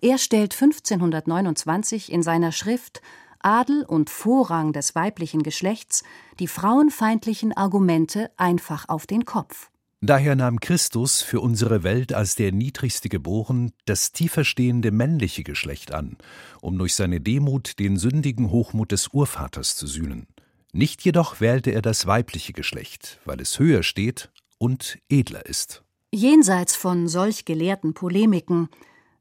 Er 0.00 0.18
stellt 0.18 0.54
1529 0.54 2.12
in 2.12 2.22
seiner 2.22 2.52
Schrift 2.52 3.02
Adel 3.40 3.84
und 3.84 4.10
Vorrang 4.10 4.72
des 4.72 4.94
weiblichen 4.94 5.42
Geschlechts 5.42 6.04
die 6.38 6.46
frauenfeindlichen 6.46 7.56
Argumente 7.56 8.30
einfach 8.36 8.88
auf 8.88 9.06
den 9.06 9.24
Kopf. 9.24 9.69
Daher 10.02 10.34
nahm 10.34 10.60
Christus 10.60 11.20
für 11.20 11.40
unsere 11.40 11.82
Welt 11.82 12.14
als 12.14 12.34
der 12.34 12.52
niedrigste 12.52 13.10
geboren 13.10 13.72
das 13.84 14.12
tiefer 14.12 14.44
stehende 14.44 14.92
männliche 14.92 15.42
Geschlecht 15.42 15.92
an, 15.92 16.16
um 16.62 16.78
durch 16.78 16.94
seine 16.94 17.20
Demut 17.20 17.78
den 17.78 17.98
sündigen 17.98 18.50
Hochmut 18.50 18.92
des 18.92 19.08
Urvaters 19.08 19.76
zu 19.76 19.86
sühnen. 19.86 20.26
Nicht 20.72 21.04
jedoch 21.04 21.40
wählte 21.40 21.70
er 21.72 21.82
das 21.82 22.06
weibliche 22.06 22.54
Geschlecht, 22.54 23.20
weil 23.26 23.40
es 23.42 23.58
höher 23.58 23.82
steht 23.82 24.30
und 24.56 24.98
edler 25.10 25.44
ist. 25.44 25.82
Jenseits 26.12 26.76
von 26.76 27.06
solch 27.06 27.44
gelehrten 27.44 27.92
Polemiken, 27.92 28.68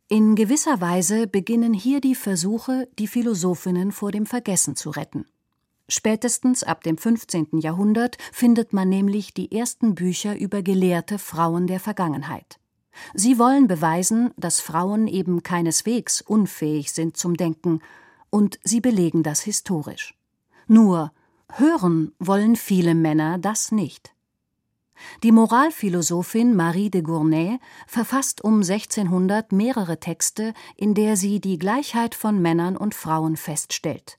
in 0.08 0.36
gewisser 0.36 0.82
Weise 0.82 1.28
beginnen 1.28 1.74
hier 1.74 2.02
die 2.02 2.16
Versuche, 2.16 2.88
die 2.98 3.08
Philosophinnen 3.08 3.92
vor 3.92 4.12
dem 4.12 4.26
Vergessen 4.26 4.76
zu 4.76 4.90
retten. 4.92 5.26
Spätestens 5.90 6.64
ab 6.64 6.84
dem 6.84 6.98
15. 6.98 7.60
Jahrhundert 7.60 8.18
findet 8.32 8.74
man 8.74 8.90
nämlich 8.90 9.34
die 9.34 9.52
ersten 9.52 9.96
Bücher 9.96 10.38
über 10.38 10.62
gelehrte 10.62 11.18
Frauen 11.18 11.66
der 11.66 11.80
Vergangenheit. 11.80 12.60
Sie 13.16 13.40
wollen 13.40 13.68
beweisen, 13.68 14.32
dass 14.38 14.60
Frauen 14.60 15.08
eben 15.08 15.42
keineswegs 15.42 16.22
unfähig 16.22 16.92
sind 16.94 17.18
zum 17.18 17.36
Denken, 17.36 17.82
und 18.30 18.60
sie 18.64 18.82
belegen 18.82 19.24
das 19.24 19.42
historisch. 19.42 20.14
Nur 20.68 21.12
Hören 21.54 22.12
wollen 22.20 22.56
viele 22.56 22.94
Männer 22.94 23.40
das 23.40 23.72
nicht. 23.72 24.14
Die 25.24 25.32
Moralphilosophin 25.32 26.56
Marie 26.56 26.92
de 26.92 27.02
Gournay 27.02 27.58
verfasst 27.88 28.44
um 28.44 28.58
1600 28.58 29.52
mehrere 29.52 30.00
Texte, 30.00 30.54
in 30.76 30.94
der 30.94 31.16
sie 31.16 31.40
die 31.40 31.58
Gleichheit 31.58 32.14
von 32.14 32.40
Männern 32.40 32.78
und 32.78 32.94
Frauen 32.94 33.36
feststellt. 33.36 34.19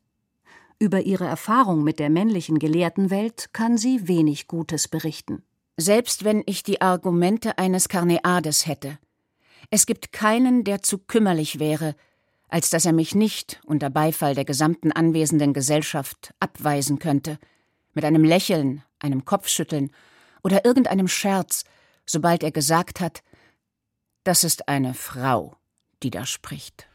Über 0.83 1.03
ihre 1.03 1.27
Erfahrung 1.27 1.85
mit 1.85 1.99
der 1.99 2.09
männlichen 2.09 2.59
Gelehrtenwelt 2.59 3.53
kann 3.53 3.77
sie 3.77 4.09
wenig 4.09 4.49
Gutes 4.49 4.89
berichten. 4.89 5.43
Selbst 5.77 6.25
wenn 6.25 6.43
ich 6.47 6.63
die 6.63 6.81
Argumente 6.81 7.59
eines 7.59 7.91
Karneades 7.91 8.67
hätte. 8.67 8.99
Es 9.69 9.85
gibt 9.85 10.11
keinen, 10.11 10.65
der 10.65 10.81
zu 10.81 10.97
kümmerlich 10.97 11.59
wäre, 11.59 11.95
als 12.49 12.71
dass 12.71 12.87
er 12.87 12.95
mich 12.95 13.15
nicht 13.15 13.61
unter 13.67 13.91
Beifall 13.91 14.35
der 14.35 14.47
gesamten 14.47 14.91
anwesenden 14.91 15.53
Gesellschaft 15.53 16.33
abweisen 16.41 16.99
könnte, 16.99 17.39
mit 17.93 18.07
einem 18.07 18.25
Lächeln, 18.25 18.83
einem 19.01 19.27
Kopfschütteln 19.27 19.91
oder 20.43 20.65
irgendeinem 20.65 21.09
Scherz, 21.09 21.65
sobald 22.07 22.43
er 22.43 22.53
gesagt 22.53 23.01
hat, 23.01 23.23
das 24.25 24.45
ist 24.45 24.67
eine 24.67 24.95
Frau, 24.95 25.57
die 26.03 26.11
da 26.11 26.25
spricht. 26.25 26.89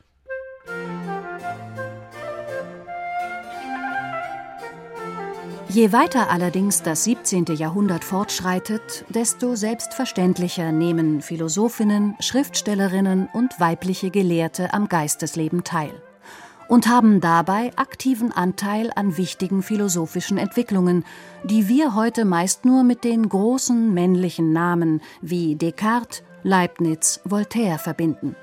Je 5.76 5.92
weiter 5.92 6.30
allerdings 6.30 6.84
das 6.84 7.04
17. 7.04 7.48
Jahrhundert 7.58 8.06
fortschreitet, 8.06 9.04
desto 9.10 9.56
selbstverständlicher 9.56 10.72
nehmen 10.72 11.22
Philosophinnen, 11.22 12.16
Schriftstellerinnen 12.22 13.28
und 13.34 13.60
weibliche 13.60 14.10
Gelehrte 14.10 14.74
am 14.74 14.88
Geistesleben 14.88 15.66
teil 15.66 15.92
und 16.70 16.88
haben 16.88 17.20
dabei 17.20 17.74
aktiven 17.76 18.32
Anteil 18.32 18.90
an 18.96 19.18
wichtigen 19.18 19.62
philosophischen 19.62 20.38
Entwicklungen, 20.38 21.04
die 21.44 21.68
wir 21.68 21.94
heute 21.94 22.24
meist 22.24 22.64
nur 22.64 22.86
mit 22.86 23.04
den 23.04 23.28
großen 23.28 23.94
männlichen 23.94 24.54
Namen 24.54 25.02
wie 25.20 25.58
Descartes, 25.58 26.24
Leibniz, 26.44 27.20
Voltaire 27.26 27.80
verbinden. 27.80 28.38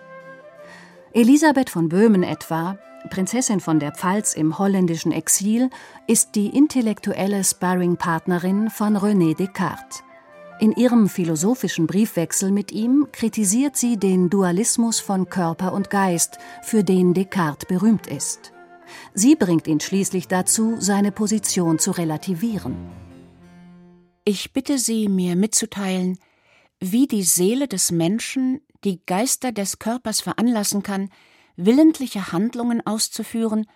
Elisabeth 1.14 1.70
von 1.70 1.88
Böhmen 1.88 2.24
etwa 2.24 2.76
Prinzessin 3.10 3.60
von 3.60 3.80
der 3.80 3.92
Pfalz 3.92 4.34
im 4.34 4.58
holländischen 4.58 5.12
Exil, 5.12 5.70
ist 6.06 6.34
die 6.34 6.48
intellektuelle 6.48 7.44
Sparringpartnerin 7.44 8.70
von 8.70 8.96
René 8.96 9.36
Descartes. 9.36 10.02
In 10.60 10.72
ihrem 10.72 11.08
philosophischen 11.08 11.86
Briefwechsel 11.86 12.52
mit 12.52 12.70
ihm 12.70 13.08
kritisiert 13.10 13.76
sie 13.76 13.96
den 13.96 14.30
Dualismus 14.30 15.00
von 15.00 15.28
Körper 15.28 15.72
und 15.72 15.90
Geist, 15.90 16.38
für 16.62 16.84
den 16.84 17.14
Descartes 17.14 17.66
berühmt 17.66 18.06
ist. 18.06 18.52
Sie 19.14 19.34
bringt 19.34 19.66
ihn 19.66 19.80
schließlich 19.80 20.28
dazu, 20.28 20.76
seine 20.78 21.12
Position 21.12 21.78
zu 21.78 21.90
relativieren. 21.90 22.76
Ich 24.24 24.52
bitte 24.52 24.78
Sie, 24.78 25.08
mir 25.08 25.34
mitzuteilen, 25.34 26.18
wie 26.78 27.08
die 27.08 27.24
Seele 27.24 27.66
des 27.66 27.90
Menschen 27.90 28.60
die 28.84 29.04
Geister 29.04 29.50
des 29.50 29.78
Körpers 29.78 30.20
veranlassen 30.20 30.82
kann, 30.82 31.10
willentliche 31.64 32.32
Handlungen 32.32 32.84
auszuführen, 32.86 33.66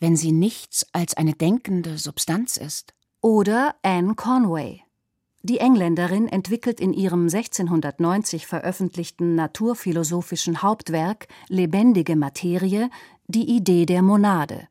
wenn 0.00 0.16
sie 0.16 0.32
nichts 0.32 0.86
als 0.92 1.16
eine 1.16 1.34
denkende 1.34 1.98
Substanz 1.98 2.56
ist. 2.56 2.94
Oder 3.20 3.74
Anne 3.82 4.14
Conway. 4.14 4.82
Die 5.42 5.58
Engländerin 5.58 6.26
entwickelt 6.28 6.80
in 6.80 6.92
ihrem 6.92 7.24
1690 7.24 8.46
veröffentlichten 8.46 9.34
naturphilosophischen 9.34 10.62
Hauptwerk 10.62 11.28
Lebendige 11.48 12.16
Materie 12.16 12.88
die 13.26 13.48
Idee 13.48 13.86
der 13.86 14.02
Monade. 14.02 14.68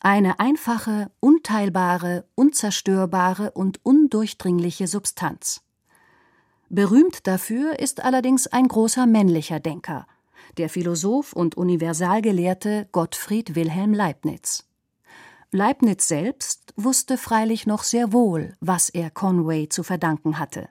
Eine 0.00 0.40
einfache, 0.40 1.10
unteilbare, 1.20 2.24
unzerstörbare 2.34 3.50
und 3.52 3.84
undurchdringliche 3.84 4.86
Substanz. 4.86 5.62
Berühmt 6.68 7.26
dafür 7.26 7.78
ist 7.78 8.02
allerdings 8.02 8.46
ein 8.46 8.68
großer 8.68 9.06
männlicher 9.06 9.60
Denker, 9.60 10.06
der 10.56 10.68
Philosoph 10.68 11.32
und 11.32 11.56
Universalgelehrte 11.56 12.88
Gottfried 12.92 13.54
Wilhelm 13.54 13.94
Leibniz. 13.94 14.64
Leibniz 15.52 16.08
selbst 16.08 16.72
wusste 16.76 17.16
freilich 17.16 17.66
noch 17.66 17.82
sehr 17.82 18.12
wohl, 18.12 18.54
was 18.60 18.88
er 18.88 19.10
Conway 19.10 19.68
zu 19.68 19.82
verdanken 19.82 20.38
hatte. 20.38 20.68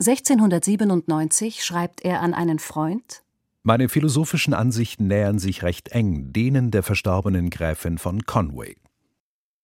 1697 0.00 1.62
schreibt 1.62 2.00
er 2.02 2.22
an 2.22 2.32
einen 2.32 2.58
Freund 2.58 3.22
Meine 3.62 3.88
philosophischen 3.88 4.54
Ansichten 4.54 5.08
nähern 5.08 5.38
sich 5.38 5.62
recht 5.62 5.90
eng 5.90 6.32
denen 6.32 6.70
der 6.70 6.82
verstorbenen 6.82 7.50
Gräfin 7.50 7.98
von 7.98 8.24
Conway. 8.24 8.76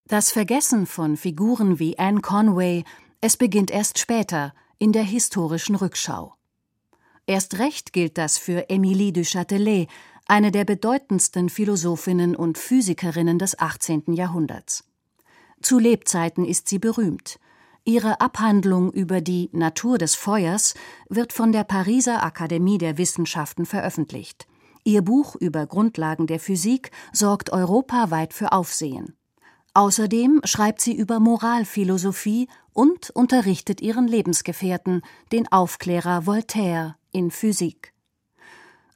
Das 0.06 0.30
Vergessen 0.30 0.86
von 0.86 1.16
Figuren 1.16 1.78
wie 1.78 1.98
Anne 1.98 2.20
Conway, 2.20 2.84
es 3.20 3.36
beginnt 3.36 3.70
erst 3.70 3.98
später, 3.98 4.52
in 4.78 4.92
der 4.92 5.02
historischen 5.02 5.74
Rückschau. 5.74 6.34
Erst 7.26 7.58
recht 7.58 7.92
gilt 7.92 8.18
das 8.18 8.38
für 8.38 8.70
Émilie 8.70 9.12
du 9.12 9.22
Châtelet, 9.22 9.88
eine 10.26 10.52
der 10.52 10.64
bedeutendsten 10.64 11.48
Philosophinnen 11.48 12.36
und 12.36 12.56
Physikerinnen 12.56 13.38
des 13.38 13.58
18. 13.58 14.12
Jahrhunderts. 14.12 14.84
Zu 15.60 15.78
Lebzeiten 15.78 16.44
ist 16.44 16.68
sie 16.68 16.78
berühmt. 16.78 17.40
Ihre 17.84 18.20
Abhandlung 18.20 18.92
über 18.92 19.20
die 19.20 19.48
Natur 19.52 19.98
des 19.98 20.14
Feuers 20.14 20.74
wird 21.08 21.32
von 21.32 21.52
der 21.52 21.64
Pariser 21.64 22.22
Akademie 22.22 22.78
der 22.78 22.98
Wissenschaften 22.98 23.66
veröffentlicht. 23.66 24.46
Ihr 24.84 25.02
Buch 25.02 25.34
über 25.34 25.66
Grundlagen 25.66 26.28
der 26.28 26.38
Physik 26.38 26.92
sorgt 27.12 27.50
europaweit 27.50 28.34
für 28.34 28.52
Aufsehen. 28.52 29.15
Außerdem 29.76 30.40
schreibt 30.44 30.80
sie 30.80 30.96
über 30.96 31.20
Moralphilosophie 31.20 32.48
und 32.72 33.10
unterrichtet 33.10 33.82
ihren 33.82 34.08
Lebensgefährten, 34.08 35.02
den 35.32 35.52
Aufklärer 35.52 36.24
Voltaire, 36.24 36.96
in 37.12 37.30
Physik. 37.30 37.92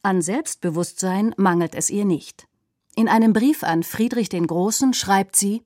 An 0.01 0.23
Selbstbewusstsein 0.23 1.35
mangelt 1.37 1.75
es 1.75 1.91
ihr 1.91 2.07
nicht. 2.07 2.49
In 2.97 3.11
einem 3.11 3.35
Brief 3.35 3.63
an 3.63 3.83
Friedrich 3.83 4.31
den 4.31 4.47
Großen 4.47 4.95
schreibt 4.95 5.37
sie 5.37 5.65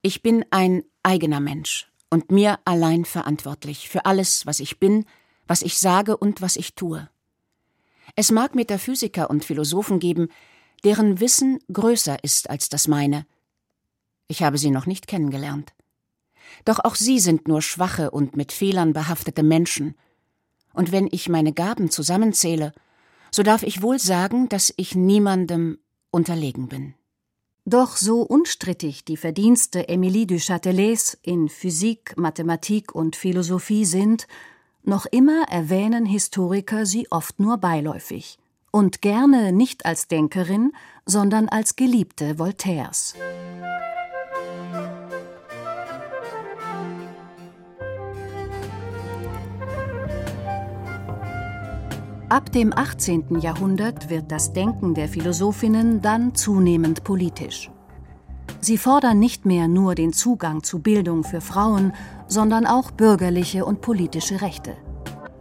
Ich 0.00 0.22
bin 0.22 0.44
ein 0.52 0.84
eigener 1.02 1.40
Mensch 1.40 1.90
und 2.08 2.30
mir 2.30 2.60
allein 2.64 3.04
verantwortlich 3.04 3.88
für 3.88 4.06
alles, 4.06 4.46
was 4.46 4.60
ich 4.60 4.78
bin, 4.78 5.06
was 5.48 5.62
ich 5.62 5.76
sage 5.76 6.16
und 6.16 6.40
was 6.40 6.54
ich 6.54 6.76
tue. 6.76 7.10
Es 8.14 8.30
mag 8.30 8.54
Metaphysiker 8.54 9.28
und 9.28 9.44
Philosophen 9.44 9.98
geben, 9.98 10.28
deren 10.84 11.18
Wissen 11.18 11.58
größer 11.72 12.22
ist 12.22 12.48
als 12.48 12.68
das 12.68 12.86
meine. 12.86 13.26
Ich 14.32 14.42
habe 14.42 14.56
sie 14.56 14.70
noch 14.70 14.86
nicht 14.86 15.08
kennengelernt. 15.08 15.74
Doch 16.64 16.78
auch 16.78 16.94
sie 16.94 17.18
sind 17.18 17.48
nur 17.48 17.60
schwache 17.60 18.10
und 18.10 18.34
mit 18.34 18.50
Fehlern 18.50 18.94
behaftete 18.94 19.42
Menschen, 19.42 19.94
und 20.72 20.90
wenn 20.90 21.06
ich 21.12 21.28
meine 21.28 21.52
Gaben 21.52 21.90
zusammenzähle, 21.90 22.72
so 23.30 23.42
darf 23.42 23.62
ich 23.62 23.82
wohl 23.82 23.98
sagen, 23.98 24.48
dass 24.48 24.72
ich 24.78 24.94
niemandem 24.94 25.80
unterlegen 26.10 26.68
bin. 26.68 26.94
Doch 27.66 27.98
so 27.98 28.22
unstrittig 28.22 29.04
die 29.04 29.18
Verdienste 29.18 29.90
Emilie 29.90 30.26
du 30.26 30.36
Châtelets 30.36 31.18
in 31.20 31.50
Physik, 31.50 32.14
Mathematik 32.16 32.94
und 32.94 33.16
Philosophie 33.16 33.84
sind, 33.84 34.26
noch 34.82 35.04
immer 35.04 35.44
erwähnen 35.50 36.06
Historiker 36.06 36.86
sie 36.86 37.06
oft 37.10 37.38
nur 37.38 37.58
beiläufig 37.58 38.38
und 38.70 39.02
gerne 39.02 39.52
nicht 39.52 39.84
als 39.84 40.08
Denkerin, 40.08 40.72
sondern 41.04 41.50
als 41.50 41.76
Geliebte 41.76 42.38
Voltaires. 42.38 43.14
Ab 52.32 52.50
dem 52.50 52.72
18. 52.72 53.40
Jahrhundert 53.40 54.08
wird 54.08 54.32
das 54.32 54.54
Denken 54.54 54.94
der 54.94 55.06
Philosophinnen 55.06 56.00
dann 56.00 56.34
zunehmend 56.34 57.04
politisch. 57.04 57.70
Sie 58.58 58.78
fordern 58.78 59.18
nicht 59.18 59.44
mehr 59.44 59.68
nur 59.68 59.94
den 59.94 60.14
Zugang 60.14 60.62
zu 60.62 60.78
Bildung 60.78 61.24
für 61.24 61.42
Frauen, 61.42 61.92
sondern 62.28 62.64
auch 62.64 62.90
bürgerliche 62.90 63.66
und 63.66 63.82
politische 63.82 64.40
Rechte. 64.40 64.78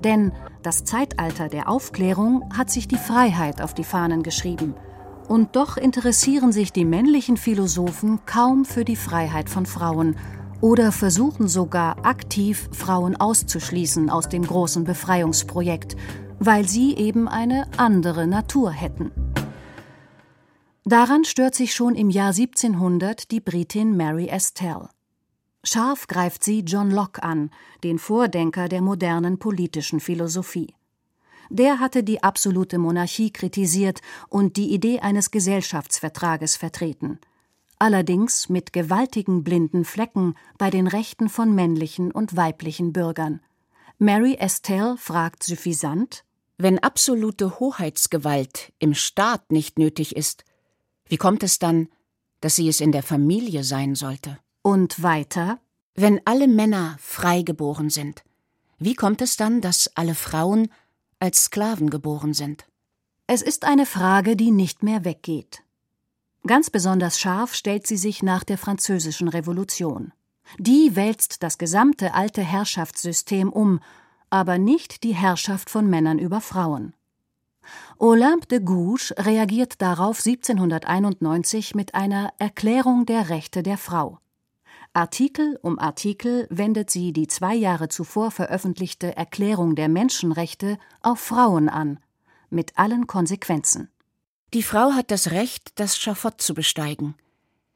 Denn 0.04 0.34
das 0.64 0.84
Zeitalter 0.84 1.48
der 1.48 1.70
Aufklärung 1.70 2.50
hat 2.54 2.70
sich 2.70 2.90
die 2.90 2.98
Freiheit 2.98 3.62
auf 3.62 3.74
die 3.74 3.86
Fahnen 3.86 4.22
geschrieben. 4.22 4.76
Und 5.30 5.56
doch 5.56 5.78
interessieren 5.78 6.52
sich 6.52 6.74
die 6.74 6.84
männlichen 6.84 7.38
Philosophen 7.38 8.20
kaum 8.26 8.66
für 8.66 8.84
die 8.84 8.98
Freiheit 8.98 9.50
von 9.50 9.66
Frauen 9.66 10.18
oder 10.60 10.92
versuchen 10.92 11.48
sogar 11.48 12.06
aktiv, 12.06 12.68
Frauen 12.74 13.16
auszuschließen 13.16 14.10
aus 14.10 14.28
dem 14.28 14.46
großen 14.46 14.84
Befreiungsprojekt, 14.84 15.96
weil 16.44 16.68
sie 16.68 16.96
eben 16.96 17.28
eine 17.28 17.68
andere 17.78 18.26
Natur 18.26 18.72
hätten. 18.72 19.12
Daran 20.84 21.24
stört 21.24 21.54
sich 21.54 21.76
schon 21.76 21.94
im 21.94 22.10
Jahr 22.10 22.34
1700 22.34 23.30
die 23.30 23.40
Britin 23.40 23.96
Mary 23.96 24.28
Estelle. 24.28 24.90
Scharf 25.64 26.08
greift 26.08 26.44
sie 26.44 26.62
John 26.62 26.90
Locke 26.90 27.22
an, 27.22 27.52
den 27.84 28.00
Vordenker 28.00 28.68
der 28.68 28.82
modernen 28.82 29.38
politischen 29.38 30.00
Philosophie. 30.00 30.74
Der 31.52 31.80
hatte 31.80 32.04
die 32.04 32.24
absolute 32.24 32.80
Monarchie 32.80 33.30
kritisiert 33.30 34.02
und 34.28 34.58
die 34.58 34.74
Idee 34.74 35.00
eines 35.00 35.30
Gesellschaftsvertrages 35.30 36.58
vertreten. 36.58 37.20
Allerdings 37.78 38.50
mit 38.50 38.74
gewaltigen 38.74 39.44
blinden 39.44 39.86
Flecken 39.86 40.34
bei 40.58 40.72
den 40.72 40.88
Rechten 40.88 41.30
von 41.30 41.54
männlichen 41.54 42.12
und 42.12 42.36
weiblichen 42.36 42.94
Bürgern. 42.94 43.42
Mary 44.00 44.38
Estelle 44.40 44.98
fragt 44.98 45.44
suffisant 45.44 46.24
wenn 46.58 46.80
absolute 46.80 47.60
Hoheitsgewalt 47.60 48.72
im 48.80 48.94
Staat 48.94 49.52
nicht 49.52 49.80
nötig 49.80 50.16
ist, 50.16 50.44
wie 51.06 51.18
kommt 51.18 51.44
es 51.44 51.60
dann, 51.60 51.90
dass 52.40 52.56
sie 52.56 52.68
es 52.68 52.82
in 52.82 52.92
der 52.92 53.04
Familie 53.04 53.64
sein 53.64 53.96
sollte? 53.96 54.38
Und 54.62 55.02
weiter? 55.02 55.60
Wenn 55.96 56.22
alle 56.26 56.48
Männer 56.48 56.98
frei 57.00 57.42
geboren 57.42 57.90
sind, 57.90 58.24
wie 58.80 58.96
kommt 58.96 59.22
es 59.22 59.38
dann, 59.38 59.62
dass 59.62 59.92
alle 59.96 60.16
Frauen 60.16 60.70
als 61.20 61.46
Sklaven 61.46 61.90
geboren 61.90 62.34
sind? 62.34 62.66
Es 63.28 63.42
ist 63.42 63.66
eine 63.66 63.86
Frage, 63.86 64.36
die 64.36 64.52
nicht 64.52 64.84
mehr 64.84 65.06
weggeht. 65.06 65.64
Ganz 66.48 66.70
besonders 66.70 67.20
scharf 67.20 67.54
stellt 67.54 67.86
sie 67.86 67.98
sich 67.98 68.24
nach 68.24 68.44
der 68.44 68.58
Französischen 68.58 69.28
Revolution. 69.28 70.14
Die 70.58 70.96
wälzt 70.96 71.44
das 71.44 71.58
gesamte 71.58 72.14
alte 72.14 72.42
Herrschaftssystem 72.42 73.54
um 73.54 73.80
aber 74.32 74.58
nicht 74.58 75.04
die 75.04 75.14
Herrschaft 75.14 75.70
von 75.70 75.88
Männern 75.88 76.18
über 76.18 76.42
Frauen. 76.42 76.96
Olympe 78.00 78.48
de 78.48 78.60
Gouges 78.60 79.14
reagiert 79.18 79.82
darauf 79.82 80.26
1791 80.26 81.76
mit 81.76 81.94
einer 81.94 82.34
Erklärung 82.40 83.06
der 83.06 83.30
Rechte 83.30 83.62
der 83.62 83.78
Frau. 83.78 84.18
Artikel 84.94 85.58
um 85.62 85.78
Artikel 85.78 86.48
wendet 86.50 86.90
sie 86.90 87.14
die 87.14 87.28
zwei 87.28 87.56
Jahre 87.56 87.88
zuvor 87.88 88.32
veröffentlichte 88.32 89.16
Erklärung 89.16 89.76
der 89.76 89.88
Menschenrechte 89.88 90.78
auf 91.02 91.20
Frauen 91.20 91.70
an, 91.70 92.00
mit 92.50 92.78
allen 92.78 93.08
Konsequenzen. 93.08 93.90
Die 94.54 94.64
Frau 94.64 94.92
hat 94.92 95.12
das 95.12 95.32
Recht, 95.32 95.72
das 95.76 95.98
Schafott 95.98 96.42
zu 96.42 96.54
besteigen. 96.54 97.16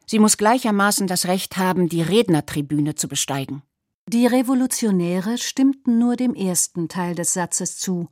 Sie 0.06 0.20
muss 0.20 0.38
gleichermaßen 0.38 1.08
das 1.08 1.26
Recht 1.26 1.58
haben, 1.58 1.88
die 1.88 2.02
Rednertribüne 2.02 2.96
zu 2.96 3.08
besteigen. 3.08 3.64
Die 4.08 4.28
Revolutionäre 4.28 5.40
stimmten 5.40 5.98
nur 5.98 6.16
dem 6.16 6.36
ersten 6.36 6.90
Teil 6.90 7.16
des 7.16 7.34
Satzes 7.34 7.80
zu 7.80 8.08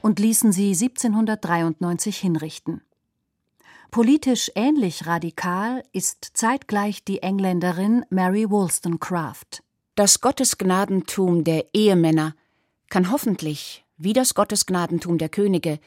und 0.00 0.18
ließen 0.18 0.50
sie 0.50 0.68
1793 0.68 2.16
hinrichten. 2.16 2.80
Politisch 3.90 4.50
ähnlich 4.54 5.06
radikal 5.06 5.82
ist 5.92 6.30
zeitgleich 6.32 7.04
die 7.04 7.22
Engländerin 7.22 8.02
Mary 8.08 8.48
Wollstonecraft. 8.48 9.62
Das 9.94 10.22
Gottesgnadentum 10.22 11.44
der 11.44 11.66
Ehemänner 11.74 12.34
kann 12.88 13.10
hoffentlich, 13.12 13.84
wie 13.98 14.14
das 14.14 14.32
Gottesgnadentum 14.32 15.18
der 15.18 15.28
Könige, 15.28 15.80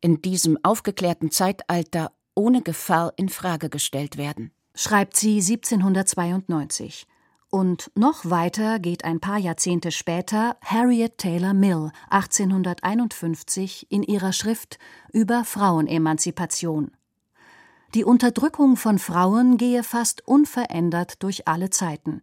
in 0.00 0.20
diesem 0.20 0.58
aufgeklärten 0.64 1.30
Zeitalter 1.30 2.10
ohne 2.34 2.62
Gefahr 2.62 3.12
in 3.16 3.28
Frage 3.28 3.68
gestellt 3.68 4.16
werden, 4.16 4.50
schreibt 4.74 5.16
sie 5.16 5.36
1792. 5.36 7.06
Und 7.50 7.90
noch 7.94 8.28
weiter 8.28 8.78
geht 8.78 9.04
ein 9.04 9.20
paar 9.20 9.38
Jahrzehnte 9.38 9.90
später 9.90 10.56
Harriet 10.62 11.16
Taylor 11.16 11.54
Mill 11.54 11.90
1851 12.10 13.86
in 13.90 14.02
ihrer 14.02 14.34
Schrift 14.34 14.78
über 15.12 15.44
Frauenemanzipation. 15.44 16.90
Die 17.94 18.04
Unterdrückung 18.04 18.76
von 18.76 18.98
Frauen 18.98 19.56
gehe 19.56 19.82
fast 19.82 20.28
unverändert 20.28 21.22
durch 21.22 21.48
alle 21.48 21.70
Zeiten. 21.70 22.20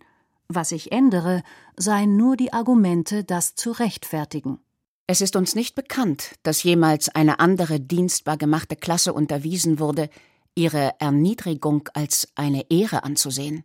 Was 0.47 0.69
sich 0.69 0.91
ändere, 0.91 1.41
seien 1.75 2.17
nur 2.17 2.37
die 2.37 2.53
Argumente, 2.53 3.23
das 3.23 3.55
zu 3.55 3.71
rechtfertigen. 3.71 4.59
Es 5.07 5.21
ist 5.21 5.35
uns 5.35 5.55
nicht 5.55 5.73
bekannt, 5.73 6.35
dass 6.43 6.61
jemals 6.61 7.09
eine 7.09 7.39
andere 7.39 7.79
dienstbar 7.79 8.37
gemachte 8.37 8.75
Klasse 8.75 9.11
unterwiesen 9.11 9.79
wurde, 9.79 10.09
ihre 10.53 10.93
Erniedrigung 10.99 11.89
als 11.95 12.27
eine 12.35 12.69
Ehre 12.69 13.03
anzusehen. 13.03 13.63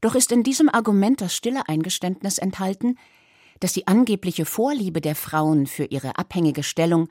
Doch 0.00 0.14
ist 0.14 0.32
in 0.32 0.42
diesem 0.42 0.68
Argument 0.68 1.20
das 1.20 1.34
stille 1.34 1.68
Eingeständnis 1.68 2.38
enthalten, 2.38 2.98
dass 3.60 3.72
die 3.72 3.86
angebliche 3.86 4.44
Vorliebe 4.44 5.00
der 5.00 5.14
Frauen 5.14 5.66
für 5.66 5.84
ihre 5.84 6.18
abhängige 6.18 6.62
Stellung 6.62 7.08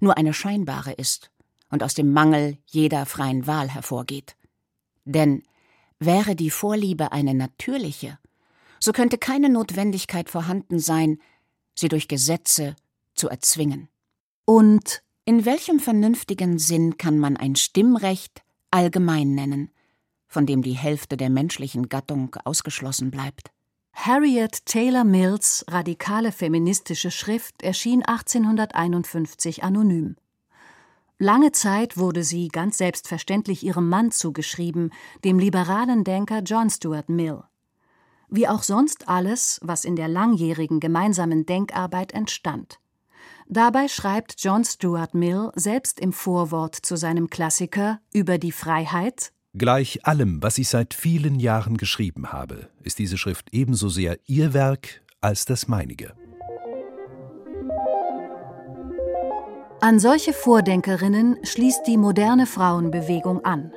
nur 0.00 0.16
eine 0.16 0.32
scheinbare 0.32 0.92
ist 0.92 1.30
und 1.70 1.82
aus 1.82 1.94
dem 1.94 2.12
Mangel 2.12 2.58
jeder 2.66 3.06
freien 3.06 3.46
Wahl 3.46 3.68
hervorgeht. 3.68 4.36
Denn 5.04 5.42
wäre 5.98 6.36
die 6.36 6.50
Vorliebe 6.50 7.12
eine 7.12 7.34
natürliche, 7.34 8.18
so 8.78 8.92
könnte 8.92 9.18
keine 9.18 9.48
Notwendigkeit 9.50 10.30
vorhanden 10.30 10.78
sein, 10.78 11.18
sie 11.74 11.88
durch 11.88 12.08
Gesetze 12.08 12.76
zu 13.14 13.28
erzwingen. 13.28 13.88
Und 14.44 15.02
in 15.24 15.44
welchem 15.44 15.80
vernünftigen 15.80 16.58
Sinn 16.58 16.96
kann 16.96 17.18
man 17.18 17.36
ein 17.36 17.56
Stimmrecht 17.56 18.42
allgemein 18.70 19.34
nennen, 19.34 19.70
von 20.30 20.46
dem 20.46 20.62
die 20.62 20.72
Hälfte 20.72 21.16
der 21.16 21.28
menschlichen 21.28 21.88
Gattung 21.88 22.36
ausgeschlossen 22.44 23.10
bleibt. 23.10 23.50
Harriet 23.92 24.64
Taylor 24.64 25.04
Mills 25.04 25.64
radikale 25.68 26.32
feministische 26.32 27.10
Schrift 27.10 27.62
erschien 27.62 28.02
1851 28.04 29.64
anonym. 29.64 30.16
Lange 31.18 31.52
Zeit 31.52 31.98
wurde 31.98 32.22
sie 32.22 32.48
ganz 32.48 32.78
selbstverständlich 32.78 33.62
ihrem 33.62 33.88
Mann 33.90 34.10
zugeschrieben, 34.10 34.90
dem 35.24 35.38
liberalen 35.38 36.04
Denker 36.04 36.38
John 36.38 36.70
Stuart 36.70 37.10
Mill. 37.10 37.42
Wie 38.28 38.48
auch 38.48 38.62
sonst 38.62 39.08
alles, 39.08 39.60
was 39.62 39.84
in 39.84 39.96
der 39.96 40.08
langjährigen 40.08 40.78
gemeinsamen 40.78 41.44
Denkarbeit 41.44 42.12
entstand. 42.12 42.78
Dabei 43.48 43.88
schreibt 43.88 44.36
John 44.38 44.64
Stuart 44.64 45.12
Mill 45.12 45.50
selbst 45.56 45.98
im 45.98 46.12
Vorwort 46.12 46.76
zu 46.76 46.96
seinem 46.96 47.28
Klassiker 47.28 48.00
über 48.14 48.38
die 48.38 48.52
Freiheit 48.52 49.32
Gleich 49.58 50.06
allem, 50.06 50.40
was 50.42 50.58
ich 50.58 50.68
seit 50.68 50.94
vielen 50.94 51.40
Jahren 51.40 51.76
geschrieben 51.76 52.32
habe, 52.32 52.68
ist 52.84 53.00
diese 53.00 53.18
Schrift 53.18 53.48
ebenso 53.50 53.88
sehr 53.88 54.16
Ihr 54.26 54.54
Werk 54.54 55.02
als 55.20 55.44
das 55.44 55.66
meinige. 55.66 56.12
An 59.80 59.98
solche 59.98 60.32
Vordenkerinnen 60.32 61.38
schließt 61.42 61.84
die 61.88 61.96
moderne 61.96 62.46
Frauenbewegung 62.46 63.44
an. 63.44 63.72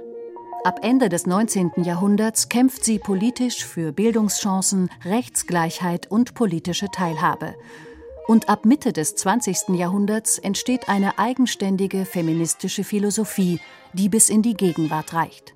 Ab 0.64 0.82
Ende 0.84 1.10
des 1.10 1.26
19. 1.26 1.72
Jahrhunderts 1.78 2.50
kämpft 2.50 2.86
sie 2.86 3.00
politisch 3.00 3.66
für 3.66 3.92
Bildungschancen, 3.94 4.92
Rechtsgleichheit 5.04 6.12
und 6.12 6.36
politische 6.36 6.88
Teilhabe. 6.94 7.56
Und 8.28 8.48
ab 8.48 8.66
Mitte 8.66 8.94
des 8.94 9.16
20. 9.16 9.70
Jahrhunderts 9.70 10.38
entsteht 10.38 10.88
eine 10.88 11.18
eigenständige 11.18 12.06
feministische 12.06 12.84
Philosophie, 12.84 13.60
die 13.94 14.08
bis 14.08 14.30
in 14.30 14.44
die 14.44 14.54
Gegenwart 14.54 15.14
reicht. 15.14 15.53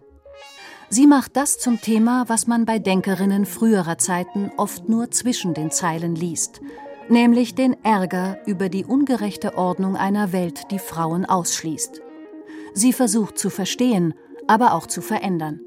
Sie 0.89 1.05
macht 1.05 1.35
das 1.35 1.59
zum 1.59 1.81
Thema, 1.81 2.29
was 2.29 2.47
man 2.47 2.65
bei 2.65 2.79
Denkerinnen 2.79 3.45
früherer 3.45 3.97
Zeiten 3.97 4.51
oft 4.55 4.87
nur 4.87 5.11
zwischen 5.11 5.53
den 5.53 5.69
Zeilen 5.69 6.15
liest, 6.15 6.61
nämlich 7.09 7.55
den 7.55 7.75
Ärger 7.83 8.39
über 8.45 8.69
die 8.69 8.85
ungerechte 8.85 9.57
Ordnung 9.57 9.97
einer 9.97 10.31
Welt, 10.31 10.71
die 10.71 10.79
Frauen 10.79 11.25
ausschließt. 11.25 12.01
Sie 12.73 12.93
versucht 12.93 13.37
zu 13.37 13.49
verstehen, 13.49 14.13
aber 14.47 14.73
auch 14.73 14.87
zu 14.87 15.01
verändern. 15.01 15.59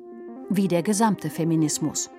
Wie 0.48 0.68
der 0.68 0.82
gesamte 0.82 1.28
Feminismus. 1.28 2.10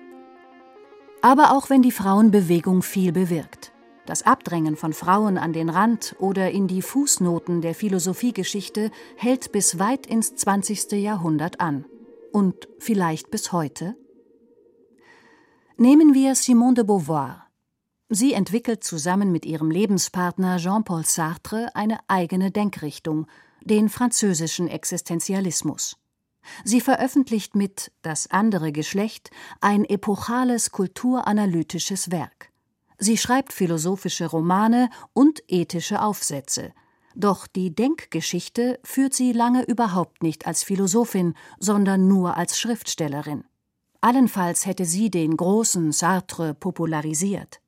Aber 1.22 1.56
auch 1.56 1.70
wenn 1.70 1.82
die 1.82 1.92
Frauenbewegung 1.92 2.82
viel 2.82 3.12
bewirkt. 3.12 3.72
Das 4.06 4.24
Abdrängen 4.24 4.76
von 4.76 4.92
Frauen 4.92 5.38
an 5.38 5.52
den 5.52 5.68
Rand 5.68 6.16
oder 6.18 6.50
in 6.50 6.66
die 6.66 6.82
Fußnoten 6.82 7.62
der 7.62 7.74
Philosophiegeschichte 7.74 8.90
hält 9.16 9.52
bis 9.52 9.78
weit 9.78 10.06
ins 10.06 10.34
20. 10.36 10.92
Jahrhundert 10.92 11.60
an. 11.60 11.84
Und 12.32 12.66
vielleicht 12.78 13.30
bis 13.30 13.52
heute? 13.52 13.94
Nehmen 15.76 16.14
wir 16.14 16.34
Simone 16.34 16.74
de 16.74 16.84
Beauvoir. 16.84 17.46
Sie 18.08 18.32
entwickelt 18.32 18.82
zusammen 18.84 19.32
mit 19.32 19.44
ihrem 19.44 19.70
Lebenspartner 19.70 20.56
Jean-Paul 20.56 21.04
Sartre 21.04 21.74
eine 21.74 21.98
eigene 22.08 22.50
Denkrichtung, 22.50 23.26
den 23.62 23.90
französischen 23.90 24.68
Existenzialismus. 24.68 25.98
Sie 26.64 26.80
veröffentlicht 26.80 27.54
mit 27.54 27.92
Das 28.00 28.30
andere 28.30 28.72
Geschlecht 28.72 29.30
ein 29.60 29.84
epochales 29.84 30.72
kulturanalytisches 30.72 32.10
Werk. 32.10 32.50
Sie 32.98 33.18
schreibt 33.18 33.52
philosophische 33.52 34.26
Romane 34.26 34.88
und 35.12 35.42
ethische 35.48 36.00
Aufsätze. 36.00 36.72
Doch 37.14 37.46
die 37.46 37.74
Denkgeschichte 37.74 38.80
führt 38.82 39.14
sie 39.14 39.32
lange 39.32 39.64
überhaupt 39.64 40.22
nicht 40.22 40.46
als 40.46 40.62
Philosophin, 40.62 41.34
sondern 41.58 42.08
nur 42.08 42.36
als 42.36 42.58
Schriftstellerin. 42.58 43.44
Allenfalls 44.00 44.66
hätte 44.66 44.84
sie 44.84 45.10
den 45.10 45.36
großen 45.36 45.92
Sartre 45.92 46.54
popularisiert. 46.54 47.60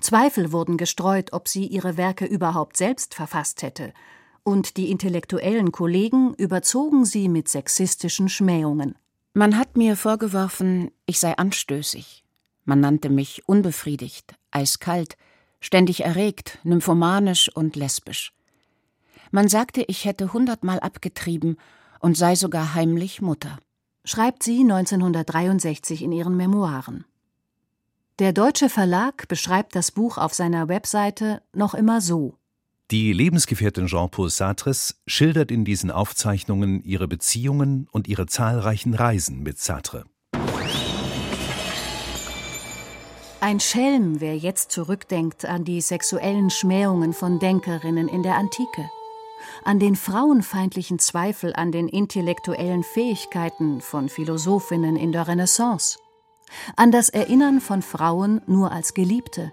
Zweifel 0.00 0.52
wurden 0.52 0.76
gestreut, 0.76 1.32
ob 1.32 1.48
sie 1.48 1.66
ihre 1.66 1.96
Werke 1.96 2.24
überhaupt 2.24 2.76
selbst 2.76 3.14
verfasst 3.14 3.62
hätte, 3.62 3.92
und 4.42 4.76
die 4.76 4.90
intellektuellen 4.90 5.70
Kollegen 5.70 6.34
überzogen 6.34 7.04
sie 7.04 7.28
mit 7.28 7.48
sexistischen 7.48 8.28
Schmähungen. 8.28 8.96
Man 9.34 9.58
hat 9.58 9.76
mir 9.76 9.96
vorgeworfen, 9.96 10.90
ich 11.06 11.20
sei 11.20 11.36
anstößig. 11.36 12.24
Man 12.64 12.80
nannte 12.80 13.10
mich 13.10 13.42
unbefriedigt, 13.46 14.34
eiskalt, 14.50 15.16
ständig 15.60 16.04
erregt, 16.04 16.58
nymphomanisch 16.64 17.50
und 17.54 17.76
lesbisch. 17.76 18.32
Man 19.30 19.48
sagte, 19.48 19.82
ich 19.82 20.04
hätte 20.04 20.32
hundertmal 20.32 20.80
abgetrieben 20.80 21.56
und 22.00 22.16
sei 22.16 22.34
sogar 22.34 22.74
heimlich 22.74 23.22
Mutter. 23.22 23.58
Schreibt 24.04 24.42
sie 24.42 24.60
1963 24.60 26.02
in 26.02 26.12
ihren 26.12 26.36
Memoiren. 26.36 27.04
Der 28.18 28.32
deutsche 28.32 28.68
Verlag 28.68 29.28
beschreibt 29.28 29.74
das 29.74 29.92
Buch 29.92 30.18
auf 30.18 30.34
seiner 30.34 30.68
Webseite 30.68 31.42
noch 31.54 31.74
immer 31.74 32.00
so. 32.00 32.34
Die 32.90 33.12
Lebensgefährtin 33.12 33.86
Jean-Paul 33.86 34.30
Sartres 34.30 35.00
schildert 35.06 35.52
in 35.52 35.64
diesen 35.64 35.92
Aufzeichnungen 35.92 36.82
ihre 36.82 37.06
Beziehungen 37.06 37.86
und 37.92 38.08
ihre 38.08 38.26
zahlreichen 38.26 38.94
Reisen 38.94 39.42
mit 39.42 39.58
Sartre. 39.58 40.06
Ein 43.40 43.60
Schelm, 43.60 44.20
wer 44.20 44.36
jetzt 44.36 44.70
zurückdenkt 44.72 45.46
an 45.46 45.64
die 45.64 45.80
sexuellen 45.80 46.50
Schmähungen 46.50 47.12
von 47.12 47.38
Denkerinnen 47.38 48.08
in 48.08 48.22
der 48.22 48.34
Antike, 48.34 48.90
an 49.64 49.78
den 49.78 49.96
frauenfeindlichen 49.96 50.98
Zweifel 50.98 51.52
an 51.54 51.72
den 51.72 51.88
intellektuellen 51.88 52.82
Fähigkeiten 52.82 53.80
von 53.80 54.08
Philosophinnen 54.08 54.96
in 54.96 55.12
der 55.12 55.28
Renaissance 55.28 55.98
an 56.76 56.90
das 56.90 57.08
Erinnern 57.08 57.60
von 57.60 57.82
Frauen 57.82 58.42
nur 58.46 58.72
als 58.72 58.94
Geliebte, 58.94 59.52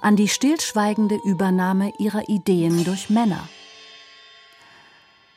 an 0.00 0.16
die 0.16 0.28
stillschweigende 0.28 1.18
Übernahme 1.24 1.92
ihrer 1.98 2.28
Ideen 2.28 2.84
durch 2.84 3.10
Männer. 3.10 3.48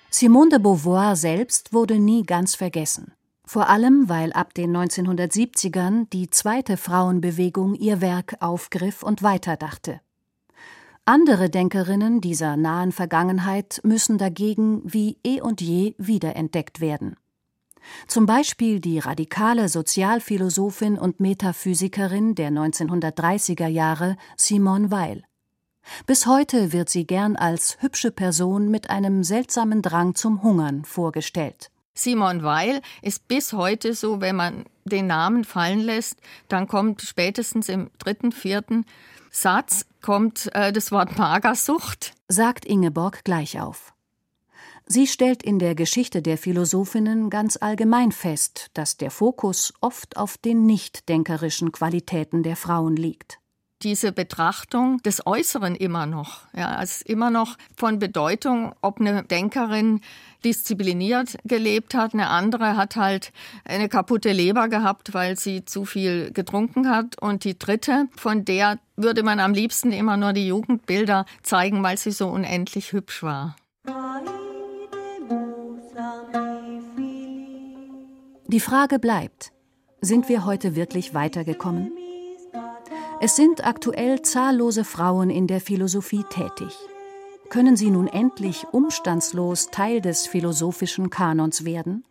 Simone 0.09 0.49
de 0.49 0.59
Beauvoir 0.59 1.15
selbst 1.15 1.73
wurde 1.73 1.97
nie 1.97 2.23
ganz 2.23 2.55
vergessen, 2.55 3.13
vor 3.45 3.69
allem 3.69 4.09
weil 4.09 4.33
ab 4.33 4.53
den 4.53 4.75
1970ern 4.75 6.09
die 6.11 6.29
zweite 6.29 6.75
Frauenbewegung 6.75 7.75
ihr 7.75 8.01
Werk 8.01 8.35
aufgriff 8.41 9.03
und 9.03 9.23
weiterdachte. 9.23 10.01
Andere 11.05 11.49
Denkerinnen 11.49 12.21
dieser 12.21 12.57
nahen 12.57 12.91
Vergangenheit 12.91 13.81
müssen 13.83 14.19
dagegen 14.19 14.81
wie 14.83 15.17
eh 15.25 15.41
und 15.41 15.59
je 15.59 15.95
wiederentdeckt 15.97 16.79
werden. 16.79 17.15
Zum 18.07 18.27
Beispiel 18.27 18.79
die 18.79 18.99
radikale 18.99 19.67
Sozialphilosophin 19.67 20.99
und 20.99 21.19
Metaphysikerin 21.19 22.35
der 22.35 22.51
1930er 22.51 23.67
Jahre 23.67 24.15
Simone 24.37 24.91
Weil. 24.91 25.23
Bis 26.05 26.27
heute 26.27 26.71
wird 26.71 26.89
sie 26.89 27.07
gern 27.07 27.35
als 27.35 27.77
hübsche 27.81 28.11
Person 28.11 28.69
mit 28.69 28.91
einem 28.91 29.23
seltsamen 29.23 29.81
Drang 29.81 30.13
zum 30.13 30.43
Hungern 30.43 30.85
vorgestellt. 30.85 31.71
Simone 31.95 32.43
Weil 32.43 32.81
ist 33.01 33.27
bis 33.27 33.53
heute 33.53 33.95
so, 33.95 34.21
wenn 34.21 34.35
man 34.35 34.65
den 34.85 35.07
Namen 35.07 35.45
fallen 35.45 35.79
lässt, 35.79 36.17
dann 36.47 36.67
kommt 36.67 37.01
spätestens 37.01 37.69
im 37.69 37.89
dritten, 37.97 38.31
vierten 38.31 38.85
Satz 39.31 39.85
kommt 40.01 40.53
äh, 40.53 40.73
das 40.73 40.91
Wort 40.91 41.17
Magersucht, 41.17 42.13
sagt 42.27 42.65
Ingeborg 42.65 43.23
gleich 43.23 43.61
auf. 43.61 43.93
Sie 44.85 45.07
stellt 45.07 45.41
in 45.41 45.57
der 45.57 45.73
Geschichte 45.73 46.21
der 46.21 46.37
Philosophinnen 46.37 47.29
ganz 47.29 47.55
allgemein 47.55 48.11
fest, 48.11 48.71
dass 48.73 48.97
der 48.97 49.09
Fokus 49.09 49.73
oft 49.79 50.17
auf 50.17 50.37
den 50.37 50.65
nichtdenkerischen 50.65 51.71
Qualitäten 51.71 52.43
der 52.43 52.57
Frauen 52.57 52.97
liegt. 52.97 53.39
Diese 53.83 54.11
Betrachtung 54.11 54.97
des 54.97 55.25
Äußeren 55.25 55.75
immer 55.75 56.05
noch, 56.05 56.41
ja, 56.53 56.83
es 56.83 56.97
ist 56.97 57.09
immer 57.09 57.29
noch 57.29 57.57
von 57.77 57.99
Bedeutung, 57.99 58.75
ob 58.81 58.99
eine 58.99 59.23
Denkerin 59.23 60.01
diszipliniert 60.43 61.37
gelebt 61.43 61.93
hat, 61.93 62.13
eine 62.13 62.29
andere 62.29 62.75
hat 62.77 62.95
halt 62.95 63.31
eine 63.65 63.89
kaputte 63.89 64.31
Leber 64.31 64.67
gehabt, 64.67 65.13
weil 65.13 65.37
sie 65.37 65.65
zu 65.65 65.85
viel 65.85 66.31
getrunken 66.31 66.89
hat 66.89 67.21
und 67.21 67.43
die 67.43 67.57
dritte, 67.57 68.07
von 68.15 68.45
der 68.45 68.79
würde 68.95 69.23
man 69.23 69.39
am 69.39 69.53
liebsten 69.53 69.91
immer 69.91 70.17
nur 70.17 70.33
die 70.33 70.47
Jugendbilder 70.47 71.25
zeigen, 71.43 71.83
weil 71.83 71.97
sie 71.97 72.11
so 72.11 72.27
unendlich 72.27 72.93
hübsch 72.93 73.23
war. 73.23 73.55
Die 78.47 78.59
Frage 78.59 78.99
bleibt, 78.99 79.53
sind 80.01 80.27
wir 80.27 80.45
heute 80.45 80.75
wirklich 80.75 81.13
weitergekommen? 81.13 81.91
Es 83.21 83.35
sind 83.35 83.65
aktuell 83.65 84.23
zahllose 84.23 84.83
Frauen 84.83 85.29
in 85.29 85.47
der 85.47 85.61
Philosophie 85.61 86.25
tätig. 86.29 86.75
Können 87.51 87.75
sie 87.75 87.91
nun 87.91 88.07
endlich 88.07 88.65
umstandslos 88.71 89.71
Teil 89.71 89.99
des 89.99 90.25
philosophischen 90.25 91.09
Kanons 91.09 91.65
werden? 91.65 92.05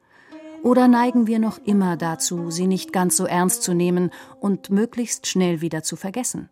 Oder 0.62 0.86
neigen 0.86 1.26
wir 1.26 1.38
noch 1.38 1.56
immer 1.64 1.96
dazu, 1.96 2.50
sie 2.50 2.66
nicht 2.66 2.92
ganz 2.92 3.16
so 3.16 3.24
ernst 3.24 3.62
zu 3.62 3.72
nehmen 3.72 4.10
und 4.38 4.68
möglichst 4.68 5.26
schnell 5.26 5.62
wieder 5.62 5.82
zu 5.82 5.96
vergessen, 5.96 6.50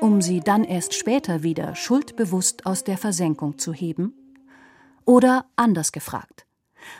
um 0.00 0.22
sie 0.22 0.40
dann 0.40 0.64
erst 0.64 0.94
später 0.94 1.42
wieder 1.42 1.74
schuldbewusst 1.74 2.64
aus 2.64 2.82
der 2.82 2.96
Versenkung 2.96 3.58
zu 3.58 3.74
heben? 3.74 4.14
Oder 5.04 5.44
anders 5.56 5.92
gefragt, 5.92 6.46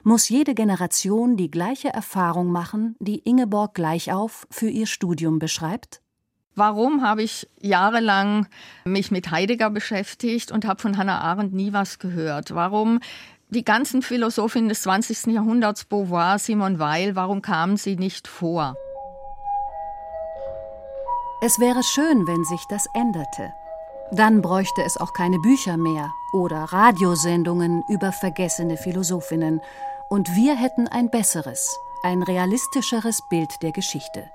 muss 0.04 0.28
jede 0.28 0.54
Generation 0.54 1.38
die 1.38 1.50
gleiche 1.50 1.88
Erfahrung 1.88 2.48
machen, 2.48 2.96
die 2.98 3.20
Ingeborg 3.20 3.72
Gleichauf 3.72 4.46
für 4.50 4.68
ihr 4.68 4.86
Studium 4.86 5.38
beschreibt? 5.38 5.99
Warum 6.56 7.02
habe 7.02 7.22
ich 7.22 7.48
jahrelang 7.60 8.46
mich 8.84 9.10
mit 9.10 9.30
Heidegger 9.30 9.70
beschäftigt 9.70 10.50
und 10.50 10.66
habe 10.66 10.82
von 10.82 10.96
Hannah 10.96 11.20
Arendt 11.20 11.54
nie 11.54 11.72
was 11.72 11.98
gehört? 11.98 12.54
Warum 12.54 13.00
die 13.48 13.64
ganzen 13.64 14.02
Philosophinnen 14.02 14.68
des 14.68 14.82
20. 14.82 15.26
Jahrhunderts, 15.26 15.84
Beauvoir, 15.84 16.38
Simone 16.38 16.78
Weil, 16.78 17.16
warum 17.16 17.42
kamen 17.42 17.76
sie 17.76 17.96
nicht 17.96 18.28
vor? 18.28 18.74
Es 21.42 21.58
wäre 21.58 21.82
schön, 21.82 22.26
wenn 22.26 22.44
sich 22.44 22.62
das 22.68 22.86
änderte. 22.94 23.52
Dann 24.12 24.42
bräuchte 24.42 24.82
es 24.82 24.96
auch 24.96 25.12
keine 25.12 25.38
Bücher 25.38 25.76
mehr 25.76 26.10
oder 26.32 26.64
Radiosendungen 26.64 27.82
über 27.88 28.12
vergessene 28.12 28.76
Philosophinnen, 28.76 29.60
und 30.08 30.34
wir 30.34 30.56
hätten 30.56 30.88
ein 30.88 31.08
besseres, 31.08 31.78
ein 32.02 32.24
realistischeres 32.24 33.20
Bild 33.30 33.62
der 33.62 33.70
Geschichte. 33.70 34.28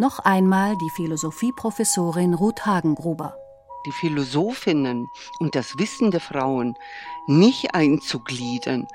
Noch 0.00 0.18
einmal 0.20 0.78
die 0.78 0.88
Philosophieprofessorin 0.88 2.32
Ruth 2.32 2.64
Hagengruber 2.64 3.36
die 3.86 3.92
Philosophinnen 3.92 5.08
und 5.38 5.54
das 5.54 5.78
Wissen 5.78 6.10
der 6.10 6.20
Frauen 6.20 6.74
nicht 7.26 7.74
einzugliedern, 7.74 8.86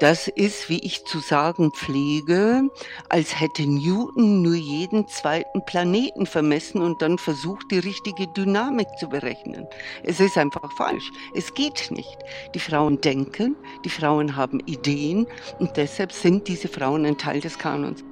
das 0.00 0.28
ist, 0.28 0.68
wie 0.68 0.78
ich 0.78 1.04
zu 1.04 1.18
sagen 1.18 1.72
pflege, 1.72 2.68
als 3.08 3.38
hätte 3.38 3.66
Newton 3.66 4.42
nur 4.42 4.54
jeden 4.54 5.08
zweiten 5.08 5.64
Planeten 5.64 6.26
vermessen 6.26 6.80
und 6.80 7.02
dann 7.02 7.18
versucht, 7.18 7.70
die 7.70 7.80
richtige 7.80 8.28
Dynamik 8.28 8.88
zu 8.98 9.08
berechnen. 9.08 9.66
Es 10.04 10.20
ist 10.20 10.38
einfach 10.38 10.72
falsch. 10.72 11.10
Es 11.34 11.52
geht 11.52 11.90
nicht. 11.90 12.18
Die 12.54 12.60
Frauen 12.60 13.00
denken, 13.00 13.56
die 13.84 13.90
Frauen 13.90 14.36
haben 14.36 14.60
Ideen 14.60 15.26
und 15.58 15.76
deshalb 15.76 16.12
sind 16.12 16.48
diese 16.48 16.68
Frauen 16.68 17.04
ein 17.04 17.18
Teil 17.18 17.40
des 17.40 17.58
Kanons. 17.58 18.04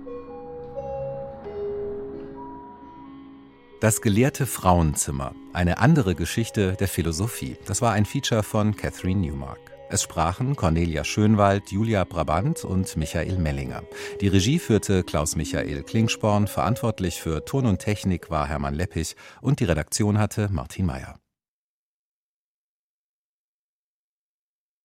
Das 3.81 4.03
gelehrte 4.03 4.47
Frauenzimmer, 4.47 5.37
eine 5.53 5.79
andere 5.79 6.17
Geschichte 6.17 6.73
der 6.81 6.89
Philosophie. 6.89 7.57
Das 7.65 7.81
war 7.81 7.93
ein 7.93 8.07
Feature 8.07 8.43
von 8.43 8.75
Catherine 8.75 9.21
Newmark. 9.21 9.61
Es 9.89 10.03
sprachen 10.03 10.57
Cornelia 10.57 11.05
Schönwald, 11.05 11.71
Julia 11.71 12.03
Brabant 12.03 12.65
und 12.65 12.97
Michael 12.97 13.39
Mellinger. 13.39 13.85
Die 14.21 14.27
Regie 14.27 14.59
führte 14.59 15.05
Klaus 15.05 15.37
Michael 15.37 15.85
Klingsporn, 15.85 16.49
verantwortlich 16.49 17.23
für 17.23 17.45
Ton 17.45 17.67
und 17.67 17.79
Technik 17.79 18.31
war 18.31 18.49
Hermann 18.49 18.75
Leppich 18.75 19.15
und 19.41 19.61
die 19.61 19.65
Redaktion 19.65 20.19
hatte 20.19 20.49
Martin 20.51 20.85
Mayer. 20.85 21.21